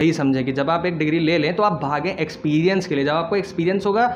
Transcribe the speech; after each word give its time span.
यही 0.00 0.12
समझें 0.12 0.44
कि 0.44 0.52
जब 0.52 0.70
आप 0.70 0.86
एक 0.86 0.98
डिग्री 0.98 1.18
ले 1.18 1.38
लें 1.38 1.54
तो 1.56 1.62
आप 1.62 1.80
भागें 1.82 2.14
एक्सपीरियंस 2.14 2.86
के 2.86 2.94
लिए। 2.94 3.04
जब 3.04 3.14
आपको 3.14 3.36
एक्सपीरियंस 3.36 3.86
होगा 3.86 4.06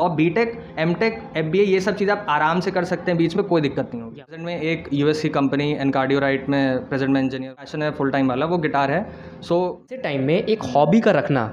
और 0.00 0.10
B 0.10 0.28
Tech 0.30 0.52
M 0.78 0.94
Tech 0.94 1.18
F 1.36 1.46
B 1.46 1.58
A 1.58 1.64
ये 1.64 1.80
सब 1.80 1.96
चीज़ 1.96 2.10
आप 2.10 2.26
आराम 2.28 2.60
से 2.60 2.70
कर 2.70 2.84
सकते 2.84 3.10
हैं 3.10 3.18
बीच 3.18 3.36
में 3.36 3.44
कोई 3.46 3.60
दिक्कत 3.60 3.90
नहीं 3.94 4.02
होगी। 4.02 4.20
प्रेजेंट 4.20 4.46
में 4.46 4.60
एक 4.60 4.88
यू 4.92 5.08
एस 5.08 5.20
की 5.22 5.28
कंपनी 5.28 5.70
एनकार्डियो 5.72 6.20
राइट 6.20 6.48
में 6.48 6.88
प्रेजेंट 6.88 7.10
में 7.10 7.20
इंजीनियर 7.20 7.52
फ़ैशन 7.52 7.82
है 7.82 7.90
फुल 7.90 8.10
टाइम 8.10 8.28
वाला 8.28 8.46
वो 8.46 8.58
गिटार 8.58 8.90
है। 8.90 9.04
सो 9.42 9.86
so, 9.92 10.02
टाइम 10.02 10.24
में 10.24 10.36
एक 10.36 10.62
हॉबी 10.74 11.00
का 11.00 11.10
रखना 11.10 11.44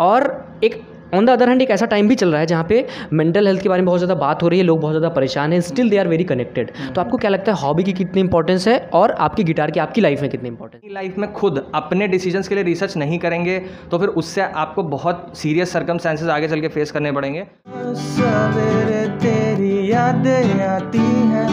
और 0.00 0.30
एक 0.64 0.80
ऑन 1.14 1.26
द 1.26 1.30
अदर 1.30 1.48
हैंड 1.48 1.62
एक 1.62 1.70
ऐसा 1.70 1.86
टाइम 1.86 2.08
भी 2.08 2.14
चल 2.14 2.32
रहा 2.32 2.40
है 2.40 2.46
जहाँ 2.46 2.64
पे 2.64 2.86
मेंटल 3.12 3.46
हेल्थ 3.46 3.62
के 3.62 3.68
बारे 3.68 3.82
में 3.82 3.86
बहुत 3.86 4.00
ज़्यादा 4.00 4.14
बात 4.14 4.42
हो 4.42 4.48
रही 4.48 4.58
है 4.58 4.64
लोग 4.64 4.80
बहुत 4.80 4.92
ज़्यादा 4.92 5.08
परेशान 5.08 5.52
हैं 5.52 5.60
still 5.60 5.90
they 5.90 5.98
are 5.98 6.08
very 6.08 6.24
connected 6.24 6.70
तो 6.94 7.00
आपको 7.00 7.16
क्या 7.16 7.30
लगता 7.30 7.52
है 7.52 7.58
हॉबी 7.58 7.82
की 7.82 7.92
कितनी 7.92 8.20
इंपॉर्टेंस 8.20 8.68
है 8.68 8.78
और 8.94 9.10
आपकी 9.10 9.44
गिटार 9.44 9.70
की 9.70 9.80
आपकी 9.80 10.00
लाइफ 10.00 10.20
में 10.20 10.30
कितनी 10.30 10.48
इंपॉर्टेंस 10.48 10.82
लाइफ 10.92 11.18
में 11.18 11.32
खुद 11.32 11.64
अपने 11.74 12.08
डिसीजंस 12.08 12.48
के 12.48 12.54
लिए 12.54 12.64
रिसर्च 12.64 12.96
नहीं 12.96 13.18
करेंगे 13.18 13.58
तो 13.90 13.98
फिर 13.98 14.08
उससे 14.08 14.42
आपको 14.42 14.82
बहुत 14.82 15.32
सीरियस 15.36 15.72
सर्कमस्टांसेस 15.72 16.28
आगे 16.28 16.48
चल 16.48 16.60
के 16.60 16.68
फेस 16.68 16.90
करने 16.90 17.12
पड़ेंगे। 17.12 17.46
सवेरे 17.94 19.06
तेरी 19.18 19.90
यादें 19.92 20.62
आती 20.62 21.06
हैं 21.32 21.48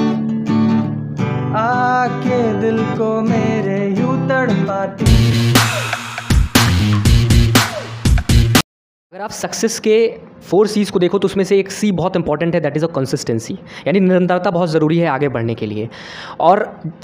आके 1.58 2.42
दिल 2.62 2.84
को 2.98 3.22
मेरे 3.22 3.80
यूँ 4.00 4.18
तड़पाती 4.30 5.55
अगर 9.16 9.24
आप 9.24 9.32
सक्सेस 9.32 9.80
के 9.80 9.98
फोर 10.44 10.68
सीज 10.68 10.90
को 10.92 11.00
देखो 11.00 11.20
तो 11.20 11.26
उसमें 11.26 11.44
से 11.44 11.58
एक 11.60 11.70
सी 11.72 11.92
बहुत 11.92 12.16
इंपॉर्टेंट 12.16 12.56
है 12.56 12.60
दैट 12.62 12.78
इज़ 12.78 12.86
अ 12.86 12.88
कंसिस्टेंसी 12.88 13.54
यानी 13.88 14.00
निरंतरता 14.00 14.52
बहुत 14.52 14.70
ज़रूरी 14.70 14.98
है 14.98 15.08
आगे 15.08 15.30
बढ़ने 15.30 15.54
के 15.56 15.66
लिए. 15.66 15.88
और 16.40 16.64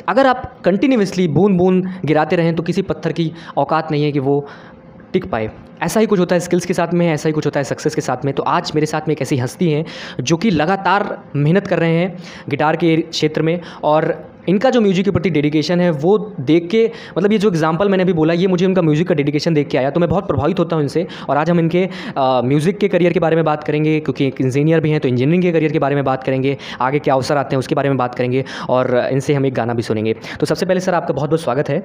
अगर 0.09 0.27
आप 0.27 0.61
कंटिन्यूसली 0.65 1.27
बूंद 1.27 1.57
बूंद 1.57 1.85
गिराते 2.05 2.35
रहें 2.35 2.53
तो 2.55 2.63
किसी 2.63 2.81
पत्थर 2.81 3.11
की 3.11 3.31
औकात 3.57 3.91
नहीं 3.91 4.03
है 4.03 4.11
कि 4.11 4.19
वो 4.19 4.45
टिक 5.13 5.29
पाए. 5.31 5.49
ऐसा 5.83 5.99
ही 5.99 6.05
कुछ 6.05 6.19
होता 6.19 6.35
है 6.35 6.39
स्किल्स 6.39 6.65
के 6.65 6.73
साथ 6.73 6.93
में, 6.93 7.07
ऐसा 7.07 7.29
ही 7.29 7.33
कुछ 7.33 7.45
होता 7.45 7.59
है 7.59 7.63
सक्सेस 7.63 7.95
के 7.95 8.01
साथ 8.01 8.25
में. 8.25 8.33
तो 8.33 8.43
आज 8.43 8.71
मेरे 8.75 8.87
साथ 8.87 9.07
में 9.07 9.15
एक 9.15 9.21
ऐसी 9.21 9.37
हस्ती 9.37 9.71
हैं, 9.71 9.85
जो 10.19 10.37
कि 10.37 10.49
लगातार 10.49 11.17
मेहनत 11.35 11.67
कर 11.67 11.79
रहे 11.79 11.97
हैं 11.97 12.17
गिटार 12.49 12.75
के 12.75 12.95
क्षेत्र 12.97 13.41
में 13.41 13.59
और 13.83 14.13
इनका 14.49 14.69
जो 14.69 14.81
म्यूज़िक 14.81 15.05
के 15.05 15.11
प्रति 15.11 15.29
डेडिकेशन 15.29 15.81
है, 15.81 15.89
वो 15.91 16.17
देख 16.41 16.69
के 16.69 16.85
मतलब 17.17 17.31
ये 17.31 17.37
जो 17.37 17.49
एग्जांपल 17.49 17.89
मैंने 17.89 18.03
अभी 18.03 18.13
बोला, 18.13 18.33
ये 18.33 18.47
मुझे 18.47 18.65
उनका 18.65 18.81
म्यूज़िक 18.81 19.07
का 19.07 19.15
डेडिकेशन 19.15 19.53
देख 19.53 19.67
के 19.69 19.77
आया 19.77 19.89
तो 19.89 19.99
मैं 19.99 20.09
बहुत 20.09 20.27
प्रभावित 20.27 20.59
होता 20.59 20.75
हूँ 20.75 20.83
इनसे। 20.83 21.05
और 21.29 21.37
आज 21.37 21.49
हम 21.49 21.59
इनके 21.59 21.87
म्यूज़िक 22.17 22.77
के 22.79 22.87
करियर 22.87 23.13
के 23.13 23.19
बारे 23.19 23.35
में 23.35 23.43
बात 23.45 23.63
करेंगे, 23.63 23.99
क्योंकि 23.99 24.27
एक 24.27 24.41
इंजीनियर 24.41 24.79
भी 24.79 24.91
हैं 24.91 24.99
तो 24.99 25.07
इंजीनियरिंग 25.07 25.43
के 25.43 25.51
करियर 25.51 25.71
के 25.71 25.79
बारे 25.79 25.95
में 25.95 26.03
बात 26.03 26.23
करेंगे, 26.23 26.57
आगे 26.81 26.99
क्या 26.99 27.13
अवसर 27.13 27.37
आते 27.37 27.55
हैं 27.55 27.59
उसके 27.59 27.75
बारे 27.75 27.89
में 27.89 27.97
बात 27.97 28.15
करेंगे, 28.15 28.43
और 28.69 28.95
इनसे 29.11 29.33
हम 29.33 29.45
एक 29.45 29.53
गाना 29.53 29.73
भी 29.73 29.81
सुनेंगे। 29.81 30.15
तो 30.39 30.45
सबसे 30.45 30.65
पहले 30.65 30.79
सर, 30.79 30.93
आपका 30.93 31.13
बहुत 31.13 31.29
बहुत 31.29 31.41
स्वागत 31.41 31.69
है। 31.69 31.79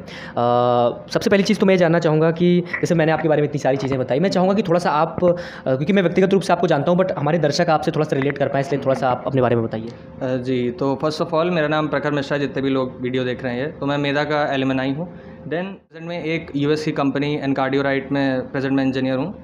सबसे 1.08 1.30
पहली 1.30 1.42
चीज़ 1.42 1.58
तो 1.58 1.66
मैं 1.66 1.76
जानना 1.76 1.98
चाहूँगा 1.98 2.30
कि, 2.32 2.48
जैसे 2.80 2.94
मैंने 2.94 3.12
आपके 3.12 3.28
बारे 3.28 3.42
में 3.42 3.48
इतनी 3.48 3.58
सारी 3.60 3.76
चीज़ें 3.76 3.98
बताई, 3.98 4.20
मैं 4.20 4.30
चाहूँगा 4.30 4.54
कि 4.54 4.62
थोड़ा 4.62 4.80
सा 4.80 4.90
आप 4.92 5.16
क्योंकि 5.20 5.92
मैं 5.92 6.02
व्यक्तिगत 6.02 6.32
रूप 6.32 6.42
से 6.42 6.52
आपको 6.52 6.66
जानता 6.66 6.90
हूँ, 6.90 6.98
बट 6.98 7.12
हमारे 7.18 7.38
दर्शक 7.38 7.70
आपसे 7.70 7.90
थोड़ा 7.90 8.04
सा 8.04 8.16
रिलेट 8.16 8.38
कर 8.38 8.48
पाएँ, 8.48 8.64
इसलिए 8.64 8.80
थोड़ा 8.84 8.94
सा 8.94 9.10
आप 9.10 9.24
अपने 9.26 9.42
बारे 9.42 9.56
में 9.56 9.64
बताइए। 9.64 10.38
जी 10.42 10.70
तो 10.78 10.94
फ़र्स्ट 11.02 11.22
ऑफ़ 11.22 11.34
ऑल 11.34 11.50
मेरा 11.50 11.68
नाम 11.68 11.88
प्रखर 11.88 12.12
मिश्रा 12.12 12.38
जितने 12.46 12.62
भी 12.62 12.70
लोग 12.70 13.00
वीडियो 13.00 13.24
देख 13.24 13.44
रहे 13.44 13.56
हैं 13.56 13.78
तो 13.78 13.86
मैं 13.86 13.98
मेदा 13.98 14.24
का 14.24 14.44
एलिमनाई 14.54 14.92
हूँ। 14.92 15.08
देन 15.48 15.72
प्रेजेंट 15.72 16.08
में 16.08 16.22
एक 16.24 16.50
यूएस 16.56 16.84
की 16.84 16.92
कंपनी 16.94 17.34
एनकार्डियो 17.36 17.82
राइट 17.82 18.12
में 18.12 18.50
प्रेजेंट 18.50 18.72
में 18.72 18.84
इंजीनियर 18.84 19.18
हूँ। 19.18 19.34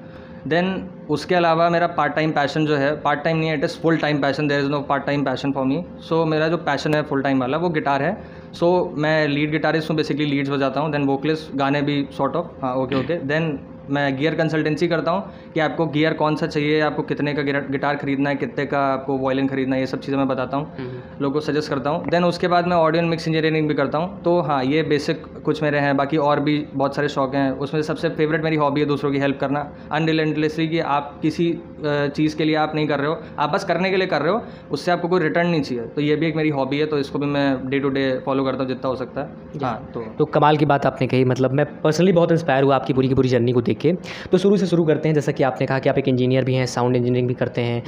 देन 0.48 0.66
उसके 1.10 1.34
अलावा 1.34 1.68
मेरा 1.70 1.86
पार्ट 1.96 2.14
टाइम 2.14 2.32
पैशन 2.32 2.64
जो 2.66 2.76
है 2.76 2.94
पार्ट 3.02 3.20
टाइम 3.24 3.36
नहीं 3.36 3.48
है 3.48 3.56
it 3.56 3.64
is 3.64 3.78
full 3.80 3.96
time 3.96 4.20
passion 4.22 4.48
there 4.48 4.60
is 4.60 4.70
no 4.70 4.80
part 4.88 5.04
time 5.06 5.24
passion 5.24 5.52
for 5.52 5.64
me 5.64 5.82
so 6.08 6.24
मेरा 6.26 6.48
जो 6.48 6.56
पैशन 6.60 6.94
है 6.94 7.02
फुल 7.02 7.22
टाइम 7.22 7.40
वाला 7.40 7.58
वो 7.58 7.68
गिटार 7.70 8.02
है। 8.02 8.16
सो 8.52 8.66
so, 8.70 8.98
मैं 8.98 9.28
लीड 9.28 9.50
गिटारिस्ट 9.50 9.90
हूँ 9.90 9.96
बेसिकली 9.96 10.24
लीड्स 10.26 10.50
बजाता 10.50 10.80
हूँ 10.80 10.90
देन 10.92 11.04
वोकलिस्ट 11.06 11.54
गाने 11.56 11.82
भी 11.82 12.06
सॉर्ट 12.16 12.36
ऑफ़ 12.36 12.46
हाँ 12.62 12.74
ओके 12.76 12.96
ओके 12.96 13.18
देन 13.24 13.58
मैं 13.90 14.16
गियर 14.16 14.34
कंसल्टेंसी 14.34 14.88
करता 14.88 15.10
हूँ 15.10 15.50
कि 15.54 15.60
आपको 15.60 15.86
गियर 15.88 16.14
कौन 16.14 16.36
सा 16.36 16.46
चाहिए 16.46 16.80
आपको 16.82 17.02
कितने 17.04 17.34
का 17.34 17.42
गिटार 17.42 17.96
खरीदना 17.96 18.30
है 18.30 18.36
कितने 18.36 18.66
का 18.66 18.80
आपको 18.86 19.18
वायलिन 19.18 19.48
खरीदना 19.48 19.76
है 19.76 19.80
ये 19.82 19.86
सब 19.86 20.00
चीज़ें 20.00 20.18
मैं 20.18 20.26
बताता 20.28 20.56
हूँ 20.56 20.90
लोगों 21.20 21.32
को 21.32 21.40
सजेस्ट 21.42 21.70
करता 21.70 21.90
हूँ। 21.90 22.10
देन 22.10 22.24
उसके 22.24 22.48
बाद 22.48 22.66
मैं 22.66 22.76
ऑडियो 22.76 23.02
मिक्स 23.04 23.28
इंजीनियरिंग 23.28 23.68
भी 23.68 23.74
करता 23.74 23.98
हूँ। 23.98 24.22
तो 24.22 24.38
हाँ 24.42 24.62
ये 24.64 24.82
बेसिक 24.84 25.24
कुछ 25.44 25.62
मेरे 25.62 25.78
हैं 25.78 25.96
बाकी 25.96 26.16
और 26.18 26.40
भी 26.40 26.58
बहुत 26.74 26.96
सारे 26.96 27.08
शौक 27.08 27.34
हैं। 27.34 27.50
उसमें 27.58 27.80
सबसे 27.82 28.08
फेवरेट 28.10 28.44
मेरी 28.44 28.56
हॉबी 28.56 28.80
है 28.80 28.86
दूसरों 28.86 29.10
की 29.12 29.18
हेल्प 29.18 29.38
करना। 29.40 29.66
अनरिलेंटलेसली 29.92 30.68
कि 30.68 30.78
आप 30.90 31.18
किसी 31.22 31.52
चीज़ 31.84 32.36
के 32.36 32.44
लिए 32.44 32.56
आप 32.56 32.74
नहीं 32.74 32.86
कर 32.88 33.00
रहे 33.00 33.08
हो। 33.08 33.18
आप 33.38 33.50
बस 33.50 33.64
करने 33.64 33.90
के 33.90 33.96
लिए 33.96 34.06
कर 34.06 34.22
रहे 34.22 34.32
हो 34.32 34.42
उससे 34.72 34.90
आपको 34.92 35.08
कोई 35.08 35.20
रिटर्न 35.20 35.46
नहीं 35.46 35.62
चाहिए। 35.62 35.84
तो 35.86 36.00
ये 36.00 36.16
भी 36.16 36.26
एक 36.26 36.36
मेरी 36.36 36.48
हॉबी 36.50 36.78
है 36.78 36.86
तो 36.86 36.98
इसको 36.98 37.18
भी 37.18 37.26
मैं 37.28 37.70
डे 37.70 37.80
टू 37.80 37.88
डे 37.90 38.02
फॉलो 38.26 38.44
करता 38.44 38.58
हूँ 38.58 38.68
जितना 38.68 38.88
हो 38.88 38.96
सकता 38.96 39.20
है। 39.20 39.60
हाँ 39.62 39.90
तो 39.94 40.04
तो 40.18 40.24
कमाल 40.34 40.56
की 40.56 40.66
बात 40.66 40.86
आपने 40.86 41.06
कही। 41.06 41.24
मतलब 41.24 41.52
मैं 41.52 41.66
पर्सनली 41.82 42.12
बहुत 42.12 42.32
इंस्पायर 42.32 42.64
हुआ 42.64 42.76
आपकी 42.76 42.92
पूरी 42.92 43.08
की 43.08 43.14
पूरी 43.14 43.28
जर्नी 43.28 43.52
को 43.52 43.60
देख 43.62 43.71
के। 43.74 43.92
तो 44.32 44.38
शुरू 44.38 44.56
से 44.56 44.66
शुरू 44.66 44.84
करते 44.84 45.08
हैं 45.08 45.14
जैसा 45.14 45.32
कि 45.32 45.42
आपने 45.42 45.66
कहा 45.66 45.78
कि 45.78 45.88
आप 45.88 45.98
एक 45.98 46.08
इंजीनियर 46.08 46.44
भी 46.44 46.54
हैं 46.54 46.66
साउंड 46.66 46.96
इंजीनियरिंग 46.96 47.28
भी 47.28 47.34
करते 47.34 47.60
हैं 47.60 47.82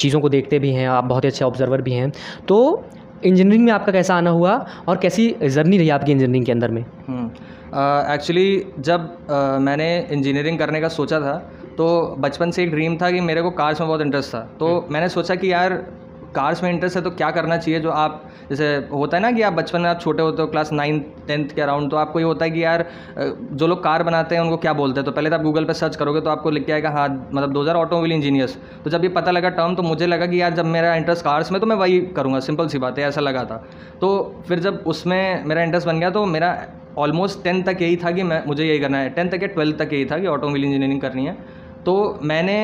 चीज़ों 0.00 0.20
को 0.20 0.28
देखते 0.28 0.58
भी 0.58 0.72
हैं 0.72 0.88
आप 0.88 1.04
बहुत 1.04 1.24
ही 1.24 1.28
अच्छे 1.28 1.44
ऑब्जर्वर 1.44 1.82
भी 1.82 1.92
हैं। 1.92 2.10
तो 2.48 2.84
इंजीनियरिंग 3.24 3.64
में 3.64 3.72
आपका 3.72 3.92
कैसा 3.92 4.14
आना 4.14 4.30
हुआ 4.30 4.54
और 4.88 4.96
कैसी 4.96 5.34
जर्नी 5.44 5.78
रही 5.78 5.88
आपकी 5.90 6.12
इंजीनियरिंग 6.12 6.46
के 6.46 6.52
अंदर 6.52 6.70
में? 6.70 6.82
एक्चुअली 8.14 8.58
uh, 8.58 8.80
जब 8.80 9.08
uh, 9.26 9.60
मैंने 9.60 9.88
इंजीनियरिंग 10.12 10.58
करने 10.58 10.80
का 10.80 10.88
सोचा 10.88 11.20
था 11.20 11.36
तो 11.78 12.16
बचपन 12.18 12.50
से 12.50 12.62
एक 12.62 12.70
ड्रीम 12.70 12.96
था 12.96 13.10
कि 13.10 13.20
मेरे 13.20 13.42
को 13.42 13.50
कार्स 13.50 13.80
में 13.80 13.88
बहुत 13.88 14.00
इंटरेस्ट 14.00 14.34
था। 14.34 14.40
तो 14.60 14.86
मैंने 14.90 15.08
सोचा 15.08 15.34
कि 15.34 15.52
यार 15.52 15.72
कार्स 16.34 16.62
में 16.62 16.68
इंटरेस्ट 16.70 16.96
है 16.96 17.02
तो 17.02 17.10
क्या 17.12 17.30
करना 17.30 17.56
चाहिए 17.56 17.80
जो 17.80 17.90
आप, 17.90 18.22
जैसे 18.50 18.74
होता 18.92 19.16
है 19.16 19.22
ना 19.22 19.30
कि 19.32 19.42
आप 19.42 19.52
बचपन 19.52 19.80
में 19.80 19.88
आप 19.90 20.00
छोटे 20.00 20.22
होते 20.22 20.42
हो 20.42 20.48
क्लास 20.48 20.72
नाइन्थ 20.72 21.04
टेंथ 21.26 21.48
के 21.48 21.62
अराउंड 21.62 21.90
तो 21.90 21.96
आपको 21.96 22.18
ये 22.18 22.24
होता 22.24 22.44
है 22.44 22.50
कि 22.50 22.64
यार 22.64 22.84
जो 23.18 23.66
लोग 23.66 23.82
कार 23.84 24.02
बनाते 24.02 24.34
हैं 24.34 24.42
उनको 24.42 24.56
क्या 24.56 24.72
बोलते 24.72 25.00
हैं? 25.00 25.04
तो 25.04 25.12
पहले 25.12 25.30
तो 25.30 25.36
आप 25.36 25.42
गूगल 25.42 25.64
पर 25.64 25.72
सर्च 25.72 25.96
करोगे 25.96 26.20
तो 26.20 26.30
आपको 26.30 26.50
लिख 26.50 26.66
के 26.66 26.72
आएगा 26.72 26.90
हाँ 26.90 27.08
मतलब 27.32 27.52
दो 27.52 27.62
हज़ार 27.62 27.76
ऑटोमोबाइल 27.76 28.12
इंजीनियर्स 28.12 28.56
तो 28.84 28.90
जब 28.90 29.04
ये 29.04 29.08
पता 29.10 29.30
लगा 29.30 29.48
टर्म 29.52 29.74
तो 29.74 29.82
मुझे 29.82 30.06
लगा 30.06 30.26
कि 30.26 30.40
यार 30.40 30.54
जब 30.54 30.66
मेरा 30.66 30.94
इंटरेस्ट 30.94 31.24
कार्स 31.24 31.52
में 31.52 31.60
तो 31.60 31.66
मैं 31.66 31.76
वही 31.76 32.00
करूँगा 32.16 32.40
सिंपल 32.40 32.68
सी 32.68 32.78
बात 32.78 32.98
है, 32.98 33.08
ऐसा 33.08 33.20
लगा 33.20 33.44
था. 33.44 33.56
तो 34.00 34.42
फिर 34.48 34.58
जब 34.58 34.82
उसमें 34.86 35.44
मेरा 35.44 35.62
इंटरेस्ट 35.62 35.86
बन 35.86 36.00
गया 36.00 36.10
तो 36.10 36.24
मेरा 36.26 36.56
ऑलमोस्ट 36.98 37.42
टेंथ 37.44 37.62
तक 37.64 37.82
यही 37.82 37.96
था 37.96 38.10
कि 38.10 38.22
मैं, 38.22 38.42
मुझे 38.46 38.64
यही 38.64 38.78
करना 38.78 38.98
है. 38.98 39.10
टेंथ 39.10 39.30
तक 39.30 39.42
या 39.42 39.48
ट्वेल्थ 39.48 39.78
तक 39.78 39.92
यही 39.92 40.04
था 40.04 40.18
कि 40.18 40.26
ऑटोमोबाइल 40.26 40.64
इंजीनियरिंग 40.64 41.00
करनी 41.00 41.26
है. 41.26 41.36
तो 41.84 42.18
मैंने 42.22 42.56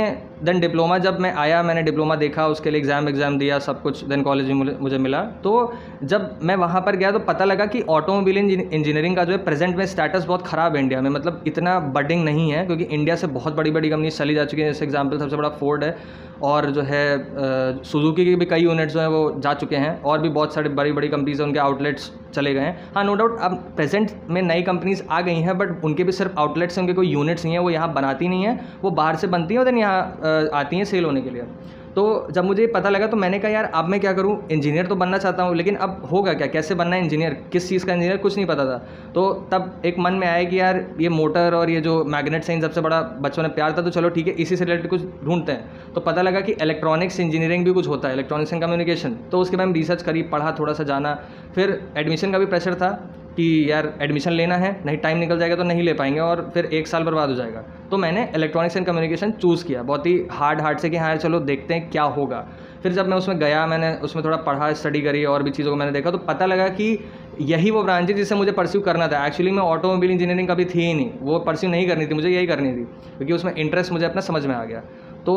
देन 0.42 0.60
डिप्लोमा 0.60 0.98
जब 0.98 1.18
मैं 1.20 1.32
आया, 1.34 1.62
मैंने 1.62 1.82
डिप्लोमा 1.82 2.16
देखा, 2.16 2.46
उसके 2.48 2.70
लिए 2.70 2.80
एग्ज़ाम 2.80 3.08
एग्ज़ाम 3.08 3.38
दिया, 3.38 3.58
सब 3.58 3.80
कुछ 3.82 4.04
देन 4.04 4.22
कॉलेज 4.22 4.48
में 4.48 4.76
मुझे 4.80 4.98
मिला। 4.98 5.22
तो 5.44 5.72
जब 6.04 6.38
मैं 6.42 6.56
वहाँ 6.56 6.80
पर 6.80 6.96
गया 6.96 7.10
तो 7.12 7.18
पता 7.20 7.44
लगा 7.44 7.66
कि 7.66 7.82
ऑटोमोबाइल 7.90 8.38
इंजीनियरिंग 8.38 9.16
का 9.16 9.24
जो 9.24 9.32
है 9.32 9.38
प्रेजेंट 9.44 9.76
में 9.76 9.84
स्टेटस 9.86 10.24
बहुत 10.24 10.46
ख़राब 10.46 10.76
है 10.76 10.82
इंडिया 10.82 11.00
में। 11.00 11.10
मतलब 11.10 11.42
इतना 11.46 11.78
बडिंग 11.90 12.24
नहीं 12.24 12.50
है, 12.50 12.64
क्योंकि 12.66 12.84
इंडिया 12.84 13.16
से 13.16 13.26
बहुत 13.28 13.56
बड़ी 13.56 13.70
बड़ी 13.70 13.90
कंपनी 13.90 14.10
चली 14.12 14.34
जा 14.34 14.44
चुकी 14.44 14.62
है। 14.62 14.68
जैसे 14.68 14.84
एग्ज़ाम्पल 14.84 15.18
सबसे 15.18 15.36
बड़ा 15.36 15.48
फोर्ड 15.50 15.84
है, 15.84 15.96
और 16.42 16.70
जो 16.70 16.82
है 16.82 17.82
सुजुकी 17.84 18.24
के 18.24 18.34
भी 18.34 18.46
कई 18.46 18.60
यूनिट्स 18.60 18.94
जो 18.94 19.00
हैं, 19.00 19.06
वो 19.08 19.34
जा 19.38 19.54
चुके 19.54 19.76
हैं। 19.76 20.00
और 20.02 20.18
भी 20.20 20.28
बहुत 20.30 20.54
सारी 20.54 20.68
बड़ी 20.70 20.92
बड़ी 20.92 21.08
कंपनीज़ 21.08 21.42
उनके 21.42 21.58
आउटलेट्स 21.58 22.10
चले 22.34 22.52
गए 22.54 22.60
हैं। 22.60 22.92
हाँ 22.94 23.04
नो 23.04 23.14
डाउट 23.14 23.38
अब 23.40 23.54
प्रेजेंट 23.76 24.10
में 24.30 24.40
नई 24.42 24.62
कंपनीज़ 24.62 25.02
आ 25.10 25.20
गई 25.20 25.40
हैं 25.40 25.56
बट 25.58 25.84
उनके 25.84 26.04
भी 26.04 26.12
सिर्फ़ 26.12 26.38
आउटलेट्स 26.38 26.78
हैं, 26.78 26.82
उनके 26.82 26.94
कोई 26.94 27.08
यूनिट्स 27.08 27.44
नहीं 27.44 27.54
है, 27.54 27.60
वो 27.60 27.70
यहाँ 27.70 27.92
बनाती 27.92 28.28
नहीं 28.28 28.44
है, 28.44 28.58
वो 28.82 28.90
बाहर 28.92 29.16
से 29.16 29.26
बनती 29.26 29.54
हैं, 29.54 29.58
और 29.58 29.64
देन 29.64 29.78
यहाँ 29.78 30.20
आती 30.54 30.76
हैं 30.76 30.84
सेल 30.84 31.04
होने 31.04 31.22
के 31.22 31.30
लिए। 31.30 31.42
तो 31.88 32.28
जब 32.30 32.44
मुझे 32.44 32.66
पता 32.66 32.88
लगा 32.88 33.06
तो 33.06 33.16
मैंने 33.16 33.38
कहा, 33.38 33.50
यार, 33.50 33.64
अब 33.64 33.84
मैं 33.84 34.00
क्या 34.00 34.12
करूँ? 34.12 34.48
इंजीनियर 34.50 34.86
तो 34.86 34.96
बनना 34.96 35.18
चाहता 35.18 35.42
हूँ, 35.42 35.56
लेकिन 35.56 35.74
अब 35.74 36.08
होगा 36.12 36.32
क्या? 36.32 36.46
कैसे 36.46 36.74
बनना 36.74 36.96
है 36.96 37.02
इंजीनियर? 37.02 37.44
किस 37.52 37.68
चीज़ 37.68 37.86
का 37.86 37.92
इंजीनियर? 37.92 38.16
कुछ 38.16 38.36
नहीं 38.36 38.46
पता 38.46 38.64
था। 38.64 38.76
तो 39.14 39.48
तब 39.52 39.82
एक 39.84 39.98
मन 39.98 40.12
में 40.12 40.26
आया 40.26 40.44
कि, 40.44 40.60
यार, 40.60 40.84
ये 41.00 41.08
मोटर 41.08 41.54
और 41.54 41.70
ये 41.70 41.80
जो 41.80 42.04
मैग्नेट 42.04 42.44
साइंस 42.44 42.64
सबसे 42.64 42.80
बड़ा 42.80 43.00
बच्चों 43.00 43.42
ने 43.42 43.48
प्यार 43.48 43.76
था 43.78 43.82
तो 43.82 43.90
चलो 43.90 44.08
ठीक 44.08 44.26
है, 44.26 44.32
इसी 44.32 44.56
से 44.56 44.64
रिलेटेड 44.64 44.90
कुछ 44.90 45.02
ढूंढते 45.24 45.52
हैं। 45.52 45.92
तो 45.94 46.00
पता 46.00 46.22
लगा 46.22 46.40
कि 46.40 46.52
इलेक्ट्रॉनिक्स 46.52 47.20
इंजीनियरिंग 47.20 47.64
भी 47.64 47.72
कुछ 47.72 47.88
होता 47.88 48.08
है, 48.08 48.14
इलेक्ट्रॉनिक्स 48.14 48.52
एंड 48.52 48.62
कम्युनिकेशन। 48.62 49.16
तो 49.32 49.38
उसके 49.38 49.56
बाद 49.56 49.72
रिसर्च 49.72 50.02
करी, 50.02 50.22
पढ़ा, 50.22 50.56
थोड़ा 50.58 50.72
सा 50.72 50.84
जाना। 50.84 51.18
फिर 51.54 51.80
एडमिशन 51.96 52.32
का 52.32 52.38
भी 52.38 52.46
प्रेशर 52.46 52.74
था। 52.74 53.10
कि 53.38 53.70
यार 53.70 53.92
एडमिशन 54.02 54.32
लेना 54.32 54.56
है, 54.56 54.70
नहीं 54.86 54.96
टाइम 54.96 55.18
निकल 55.18 55.38
जाएगा 55.38 55.56
तो 55.56 55.62
नहीं 55.62 55.82
ले 55.82 55.92
पाएँगे 55.92 56.20
और 56.20 56.50
फिर 56.54 56.64
एक 56.64 56.86
साल 56.86 57.02
बर्बाद 57.02 57.28
हो 57.28 57.34
जाएगा। 57.34 57.60
तो 57.90 57.96
मैंने 57.96 58.28
इलेक्ट्रॉनिक्स 58.34 58.76
एंड 58.76 58.86
कम्युनिकेशन 58.86 59.30
चूज़ 59.32 59.64
किया। 59.66 59.82
बहुत 59.82 60.06
ही 60.06 60.20
हार्ड 60.30 60.60
हार्ड 60.60 60.78
से 60.78 60.90
कि 60.90 60.96
हाँ 60.96 61.14
चलो 61.16 61.40
देखते 61.40 61.74
हैं 61.74 61.90
क्या 61.90 62.02
होगा। 62.02 62.46
फिर 62.82 62.92
जब 62.92 63.08
मैं 63.08 63.16
उसमें 63.16 63.38
गया, 63.38 63.66
मैंने 63.66 63.92
उसमें 63.94 64.24
थोड़ा 64.24 64.36
पढ़ा 64.38 64.72
स्टडी 64.72 65.00
करी 65.00 65.24
और 65.24 65.42
भी 65.42 65.50
चीज़ों 65.50 65.72
को 65.72 65.76
मैंने 65.76 65.92
देखा 65.92 66.10
तो 66.10 66.18
पता 66.18 66.46
लगा 66.46 66.68
कि 66.70 66.98
यही 67.40 67.70
वो 67.70 67.82
ब्रांच 67.82 68.10
है 68.10 68.16
जिसे 68.16 68.34
मुझे 68.34 68.52
परस्यू 68.52 68.80
करना 68.80 69.08
था। 69.08 69.24
एक्चुअली 69.26 69.50
मैं 69.50 69.62
ऑटोमोबाइल 69.62 70.10
इंजीनियरिंग 70.10 70.48
कभी 70.48 70.64
थी 70.64 70.80
ही 70.80 70.92
नहीं। 70.94 71.10
वो 71.20 71.38
परस्यू 71.38 71.70
नहीं 71.70 71.88
करनी 71.88 72.06
थी, 72.06 72.14
मुझे 72.14 72.28
यही 72.28 72.46
करनी 72.46 72.72
थी, 72.72 72.84
क्योंकि 73.16 73.32
उसमें 73.32 73.54
इंटरेस्ट 73.54 73.92
मुझे 73.92 74.06
अपना 74.06 74.20
समझ 74.20 74.46
में 74.46 74.54
आ 74.54 74.64
गया। 74.64 74.80
तो 75.26 75.36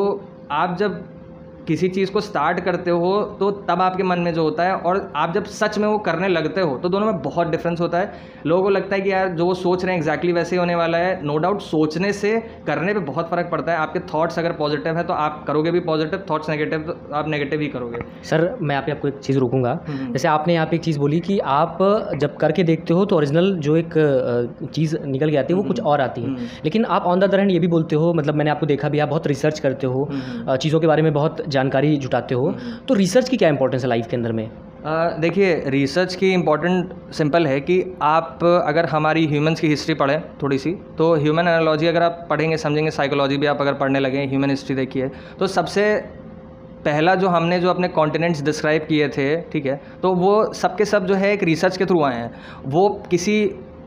आप 0.51 0.77
जब 0.77 1.03
किसी 1.67 1.87
चीज़ 1.89 2.11
को 2.11 2.21
स्टार्ट 2.21 2.59
करते 2.59 2.91
हो 2.91 3.11
तो 3.39 3.49
तब 3.67 3.81
आपके 3.81 4.03
मन 4.03 4.19
में 4.19 4.33
जो 4.33 4.43
होता 4.43 4.63
है 4.63 4.75
और 4.79 5.11
आप 5.15 5.33
जब 5.33 5.45
सच 5.51 5.77
में 5.77 5.87
वो 5.87 5.97
करने 5.99 6.27
लगते 6.27 6.61
हो 6.61 6.77
तो 6.77 6.89
दोनों 6.89 7.05
में 7.05 7.21
बहुत 7.21 7.47
डिफरेंस 7.47 7.81
होता 7.81 7.99
है। 7.99 8.29
लोगों 8.45 8.63
को 8.63 8.69
लगता 8.69 8.95
है 8.95 9.01
कि 9.01 9.11
यार 9.11 9.29
जो 9.35 9.45
वो 9.45 9.53
सोच 9.53 9.83
रहे 9.85 9.93
हैं 9.93 9.99
एग्जैक्टली 9.99 10.31
वैसे 10.33 10.55
ही 10.55 10.59
होने 10.59 10.75
वाला 10.75 10.97
है। 10.97 11.13
नो 11.23 11.37
डाउट 11.37 11.61
सोचने 11.61 12.11
से 12.13 12.31
करने 12.67 12.93
पे 12.93 12.99
बहुत 13.01 13.29
फ़र्क 13.29 13.49
पड़ता 13.51 13.71
है। 13.71 13.77
आपके 13.77 13.99
थॉट्स 14.13 14.39
अगर 14.39 14.51
पॉजिटिव 14.53 14.97
है 14.97 15.03
तो 15.03 15.13
आप 15.15 15.43
करोगे 15.47 15.71
भी 15.71 15.79
पॉजिटिव 15.81 16.23
थॉट्स 16.29 16.49
नेगेटिव 16.49 16.79
तो 16.81 17.15
आप 17.15 17.29
नेगेटिव 17.29 17.61
ही 17.61 17.67
करोगे। 17.67 17.99
सर 18.29 18.47
मैं 18.61 18.75
यहाँ 18.75 18.85
पे 18.85 18.91
आपको 18.91 19.07
एक 19.07 19.19
चीज़ 19.19 19.39
रोकूँगा। 19.39 19.77
हम्म। 19.87 20.11
जैसे 20.11 20.27
आपने 20.27 20.53
यहाँ 20.53 20.65
पे 20.67 20.75
एक 20.75 20.83
चीज़ 20.83 20.99
बोली 20.99 21.19
कि 21.19 21.37
आप 21.55 21.77
जब 22.21 22.35
करके 22.37 22.63
देखते 22.63 22.93
हो 22.93 23.05
तो 23.05 23.15
ओरिजिनल 23.15 23.53
जो 23.59 23.75
एक 23.77 23.93
चीज़ 24.73 24.97
निकल 25.05 25.31
के 25.31 25.37
आती 25.37 25.53
है 25.53 25.59
वो 25.59 25.67
कुछ 25.67 25.81
और 25.83 26.01
आती 26.01 26.21
है। 26.21 26.27
हम्म। 26.27 26.47
लेकिन 26.63 26.85
आप 26.87 27.03
ऑन 27.05 27.19
द 27.19 27.23
अदर 27.23 27.39
हैंड 27.39 27.51
ये 27.51 27.59
भी 27.59 27.67
बोलते 27.67 27.95
हो 27.95 28.13
मतलब 28.13 28.35
मैंने 28.35 28.51
आपको 28.51 28.65
देखा 28.65 28.89
भी 28.89 28.99
आप 28.99 29.09
बहुत 29.09 29.27
रिसर्च 29.27 29.59
करते 29.59 29.87
हो। 29.87 30.07
हम्म। 30.11 30.55
चीज़ों 30.57 30.79
के 30.79 30.87
बारे 30.87 31.01
में 31.01 31.13
बहुत 31.13 31.41
जानकारी 31.51 31.95
जुटाते 31.97 32.35
हो 32.35 32.51
तो 32.87 32.93
रिसर्च 32.95 33.29
की 33.29 33.37
क्या 33.37 33.49
इंपॉर्टेंस 33.49 33.83
है 33.83 33.89
लाइफ 33.89 34.07
के 34.07 34.15
अंदर 34.15 34.31
में? 34.31 34.49
देखिए 35.19 35.53
रिसर्च 35.67 36.15
की 36.15 36.31
इंपॉर्टेंट 36.33 36.93
सिंपल 37.13 37.47
है 37.47 37.59
कि 37.61 37.83
आप, 38.01 38.39
अगर 38.43 38.85
हमारी 38.85 39.25
ह्यूमंस 39.27 39.59
की 39.59 39.67
हिस्ट्री 39.67 39.95
पढ़ें 39.95 40.21
थोड़ी 40.41 40.57
सी 40.57 40.71
तो 40.97 41.13
ह्यूमन 41.15 41.47
एनालॉजी 41.47 41.87
अगर 41.87 42.03
आप 42.03 42.25
पढ़ेंगे, 42.29 42.57
समझेंगे 42.57 42.91
साइकोलॉजी 42.91 43.37
भी 43.37 43.47
आप 43.47 43.61
अगर 43.61 43.73
पढ़ने 43.73 43.99
लगे 43.99 44.25
ह्यूमन 44.25 44.49
हिस्ट्री 44.49 44.75
देखिए 44.75 45.09
तो 45.39 45.47
सबसे 45.49 45.83
पहला 46.85 47.13
जो 47.15 47.27
हमने 47.27 47.59
जो 47.59 47.69
अपने 47.69 47.87
कॉन्टिनेंट्स 47.89 48.41
डिस्क्राइब 48.43 48.81
किए 48.81 49.07
थे, 49.09 49.35
ठीक 49.41 49.65
है 49.65 49.79
तो 50.01 50.13
वो 50.15 50.53
सब 50.53 50.75
के 50.75 50.85
सब 50.85 51.05
जो 51.05 51.15
है 51.15 51.31
एक 51.33 51.43
रिसर्च 51.43 51.77
के 51.77 51.85
थ्रू 51.85 52.03
आए 52.03 52.15
हैं। 52.15 52.31
वो 52.65 52.87
किसी 53.09 53.35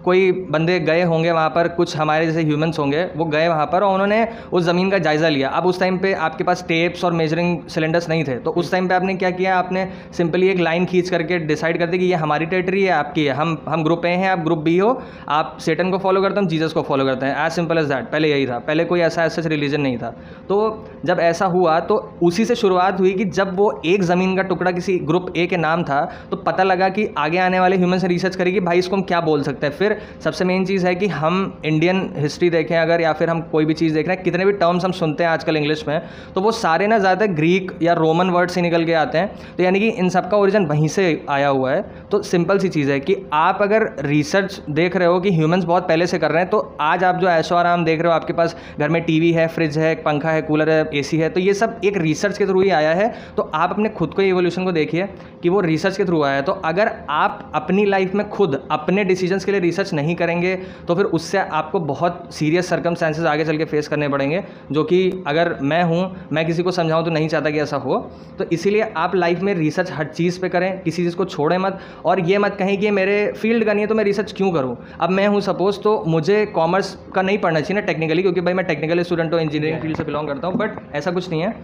कोई 0.05 0.31
बंदे 0.51 0.79
गए 0.81 1.03
होंगे 1.05 1.31
वहाँ 1.31 1.49
पर, 1.51 1.69
कुछ 1.69 1.97
हमारे 1.97 2.27
जैसे 2.27 2.43
ह्यूमंस 2.43 2.79
होंगे, 2.79 3.05
वो 3.17 3.25
गए 3.27 3.49
वहाँ 3.49 3.67
पर 3.67 3.83
और 3.83 3.93
उन्होंने 3.93 4.27
उस 4.53 4.65
ज़मीन 4.65 4.91
का 4.91 4.99
जायज़ा 4.99 5.29
लिया। 5.29 5.49
अब 5.51 5.67
उस 5.67 5.81
टाइम 5.81 5.99
पे 5.99 6.13
आपके 6.15 6.45
पास 6.45 6.65
टेप्स 6.69 7.05
और 7.05 7.13
मेजरिंग 7.13 7.59
सिलेंडर्स 7.69 8.09
नहीं 8.09 8.25
थे। 8.25 8.39
तो 8.39 8.51
उस 8.53 8.71
टाइम 8.73 8.89
पे 8.89 8.95
आपने 8.95 9.15
क्या 9.15 9.31
किया? 9.33 9.57
आपने 9.59 9.87
सिंपली 10.17 10.49
एक 10.49 10.59
लाइन 10.61 10.85
खींच 10.87 11.11
करके 11.11 11.39
डिसाइड 11.47 11.79
कर 11.79 11.87
दी 11.87 11.99
कि 11.99 12.05
ये 12.05 12.15
हमारी 12.17 12.47
टेरिटरी 12.47 12.83
है, 12.83 12.91
आपकी 12.93 13.25
है। 13.25 13.35
हम 13.35 13.57
हम 13.69 13.85
ग्रुप 13.85 14.07
ए 14.07 14.11
हैं, 14.11 14.31
आप 14.31 14.39
ग्रुप 14.41 14.59
बी 14.61 14.77
हो। 14.79 14.91
आप 15.31 15.57
सेटन 15.61 15.91
को 15.91 15.99
फॉलो 15.99 16.23
करते 16.23 16.41
हैं 16.41 16.49
जीसस 16.49 16.73
को 16.73 16.83
फॉलो 16.83 17.05
करते 17.05 17.27
हैं। 17.27 17.47
एज 17.47 17.53
सिंपल 17.53 17.79
एज 17.79 17.87
दैट 17.87 18.11
पहले 18.13 18.31
यही 18.31 18.47
था। 18.47 18.59
पहले 18.61 18.85
कोई 18.85 19.01
ऐसा 19.03 19.25
ऐसा 19.25 19.43
रिलीजन 19.47 19.81
नहीं 19.81 19.99
था। 19.99 20.11
तो 20.49 20.87
जब 21.05 21.21
ऐसा 21.23 21.47
हुआ 21.49 21.79
तो 21.83 21.97
उसी 22.23 22.45
से 22.45 22.55
शुरुआत 22.55 23.01
हुई 23.01 23.13
कि 23.13 23.25
जब 23.27 23.57
वो 23.57 23.71
एक 23.87 24.03
ज़मीन 24.05 24.37
का 24.37 24.43
टुकड़ा 24.45 24.71
किसी 24.73 24.99
ग्रुप 25.05 25.33
ए 25.37 25.47
के 25.47 25.57
नाम 25.59 25.83
था 25.85 26.01
तो 26.31 26.37
पता 26.39 26.63
लगा 26.63 26.89
कि 26.89 27.09
आगे 27.19 27.39
आने 27.39 27.61
वाले 27.61 27.77
ह्यूमन 27.77 27.99
से 27.99 28.09
रिसर्च 28.09 28.37
करेगी 28.37 28.61
भाई 28.63 28.79
इसको 28.79 28.97
हम 28.97 29.03
क्या 29.05 29.21
बोल 29.23 29.43
सकते 29.43 29.67
हैं। 29.67 29.75
फिर 29.75 29.94
सबसे 30.25 30.45
मेन 30.45 30.65
चीज़ 30.67 30.87
है 30.87 30.95
कि 30.95 31.07
हम 31.09 31.37
इंडियन 31.65 32.09
हिस्ट्री 32.17 32.51
देखें 32.51 32.77
अगर 32.77 33.01
या 33.01 33.13
फिर 33.13 33.31
हम 33.31 33.41
कोई 33.53 33.65
भी 33.65 33.75
चीज़ 33.75 33.95
देख 33.95 34.07
रहे 34.09 34.17
हैं, 34.17 34.25
कितने 34.25 34.45
भी 34.45 34.53
टर्म्स 34.55 34.85
हम 34.85 34.93
सुनते 34.95 35.25
हैं 35.25 35.31
आजकल 35.31 35.57
इंग्लिश 35.57 35.85
में 35.89 36.01
तो 36.35 36.41
वो 36.41 36.53
सारे 36.55 36.87
ना 36.87 36.99
ज़्यादा 36.99 37.27
ग्रीक 37.35 37.73
या 37.83 37.93
रोमन 37.95 38.31
वर्ड 38.31 38.51
से 38.51 38.63
निकल 38.63 38.85
के 38.85 38.93
आते 38.95 39.19
हैं। 39.19 39.57
तो 39.57 39.63
यानी 39.63 39.81
कि 39.81 39.89
इन 39.89 40.09
सब 40.09 40.31
का 40.31 40.37
ओरिजिन 40.37 40.67
वहीं 40.67 40.89
से 40.89 41.05
आया 41.31 41.49
हुआ 41.49 41.73
है। 41.73 41.83
तो 42.11 42.23
सिंपल 42.25 42.59
सी 42.59 42.69
चीज़ 42.69 42.91
है 42.91 42.99
कि 43.01 43.17
आप 43.33 43.59
अगर 43.63 43.89
रिसर्च 44.01 44.61
देख 44.73 44.97
रहे 44.97 45.09
हो 45.09 45.21
कि 45.21 45.31
ह्यूमंस 45.33 45.65
बहुत 45.65 45.89
पहले 45.89 46.07
से 46.07 46.19
कर 46.19 46.31
रहे 46.31 46.43
हैं 46.43 46.51
तो 46.51 46.59
आज 46.83 47.05
आप 47.05 47.17
जो 47.17 47.29
ऐशो 47.29 47.55
आराम 47.55 47.85
देख 47.85 48.01
रहे 48.01 48.09
हो, 48.09 48.15
आपके 48.15 48.33
पास 48.33 48.57
घर 48.79 48.89
में 48.89 49.03
टीवी 49.05 49.33
है 49.33 49.47
फ्रिज 49.49 49.79
है, 49.79 49.95
पंखा 49.97 50.31
है 50.31 50.43
कूलर 50.43 50.71
है 50.71 50.89
एसी 50.95 51.19
है 51.19 51.29
तो 51.31 51.41
ये 51.41 51.55
सब 51.55 51.81
एक 51.85 51.97
रिसर्च 51.99 52.39
के 52.39 52.47
थ्रू 52.47 52.61
ही 52.61 52.71
आया 52.73 52.95
है। 52.95 53.13
तो 53.37 53.51
आप 53.55 53.71
अपने 53.71 53.89
खुद 53.91 54.15
को 54.15 54.23
इवोल्यूशन 54.23 54.65
को 54.65 54.73
देखिए 54.73 55.09
कि 55.43 55.49
वो 55.49 55.61
रिसर्च 55.63 55.97
के 55.97 56.05
थ्रू 56.05 56.23
आया 56.23 56.35
है। 56.35 56.43
तो 56.43 56.53
अगर 56.65 56.91
आप 57.11 57.51
अपनी 57.55 57.85
लाइफ 57.87 58.15
में 58.15 58.29
खुद 58.31 58.61
अपने 58.71 59.05
डिसीजंस 59.05 59.45
के 59.45 59.53
लिए 59.53 59.61
रिसर्च 59.61 59.84
नहीं 59.93 60.15
करेंगे 60.17 60.55
तो 60.89 60.95
फिर 60.95 61.05
उससे 61.07 61.39
आपको 61.39 61.81
बहुत 61.83 62.29
सीरियस 62.35 62.69
सर्कमस्टांसेस 62.69 63.25
आगे 63.27 63.45
चल 63.45 63.59
के 63.59 63.65
फेस 63.65 63.89
करने 63.89 64.09
पड़ेंगे, 64.09 64.43
जो 64.73 64.85
कि 64.85 65.25
अगर 65.27 65.57
मैं 65.63 65.83
हूँ, 65.85 66.29
मैं 66.33 66.47
किसी 66.47 66.63
को 66.63 66.71
समझाऊँ 66.73 67.05
तो 67.05 67.11
नहीं 67.11 67.29
चाहता 67.29 67.51
कि 67.51 67.61
ऐसा 67.61 67.77
हो। 67.77 67.99
तो 68.39 68.45
इसीलिए 68.53 68.93
आप 68.97 69.15
लाइफ 69.15 69.41
में 69.41 69.53
रिसर्च 69.55 69.91
हर 69.93 70.07
चीज़ 70.07 70.41
पर 70.41 70.49
करें, 70.49 70.81
किसी 70.83 71.05
चीज़ 71.05 71.17
को 71.17 71.25
छोड़ें 71.27 71.57
मत, 71.59 71.79
और 72.05 72.21
ये 72.21 72.39
मत 72.39 72.57
कहें 72.59 72.77
कि 72.81 72.91
मेरे 72.93 73.33
फ़ील्ड 73.33 73.65
का 73.65 73.73
नहीं 73.73 73.83
है 73.83 73.89
तो 73.89 73.95
मैं 73.95 74.05
रिसर्च 74.05 74.33
क्यों 74.33 74.51
करूँ? 74.53 74.77
अब 75.01 75.11
मैं 75.11 75.27
हूँ 75.29 75.41
सपोज़ 75.43 75.81
तो 75.81 76.03
मुझे 76.07 76.45
कॉमर्स 76.55 76.97
का 77.15 77.23
नहीं 77.23 77.39
पढ़ना 77.39 77.61
चाहिए 77.61 77.81
ना 77.81 77.87
टेक्निकली 77.87 78.23
क्योंकि 78.23 78.41
भाई 78.41 78.55
मैं 78.55 78.67
टेक्निकल 78.67 79.03
स्टूडेंट 79.03 79.33
हूँ 79.35 79.41
इंजीनियरिंग 79.41 79.81
फ़ील्ड 79.81 79.97
से 79.97 80.05
बिलोंग 80.05 80.29
करता 80.29 80.49
हूँ 80.49 80.57
बट 80.57 80.79
ऐसा 80.95 81.11
कुछ 81.11 81.31
नहीं 81.31 81.41
है। 81.41 81.55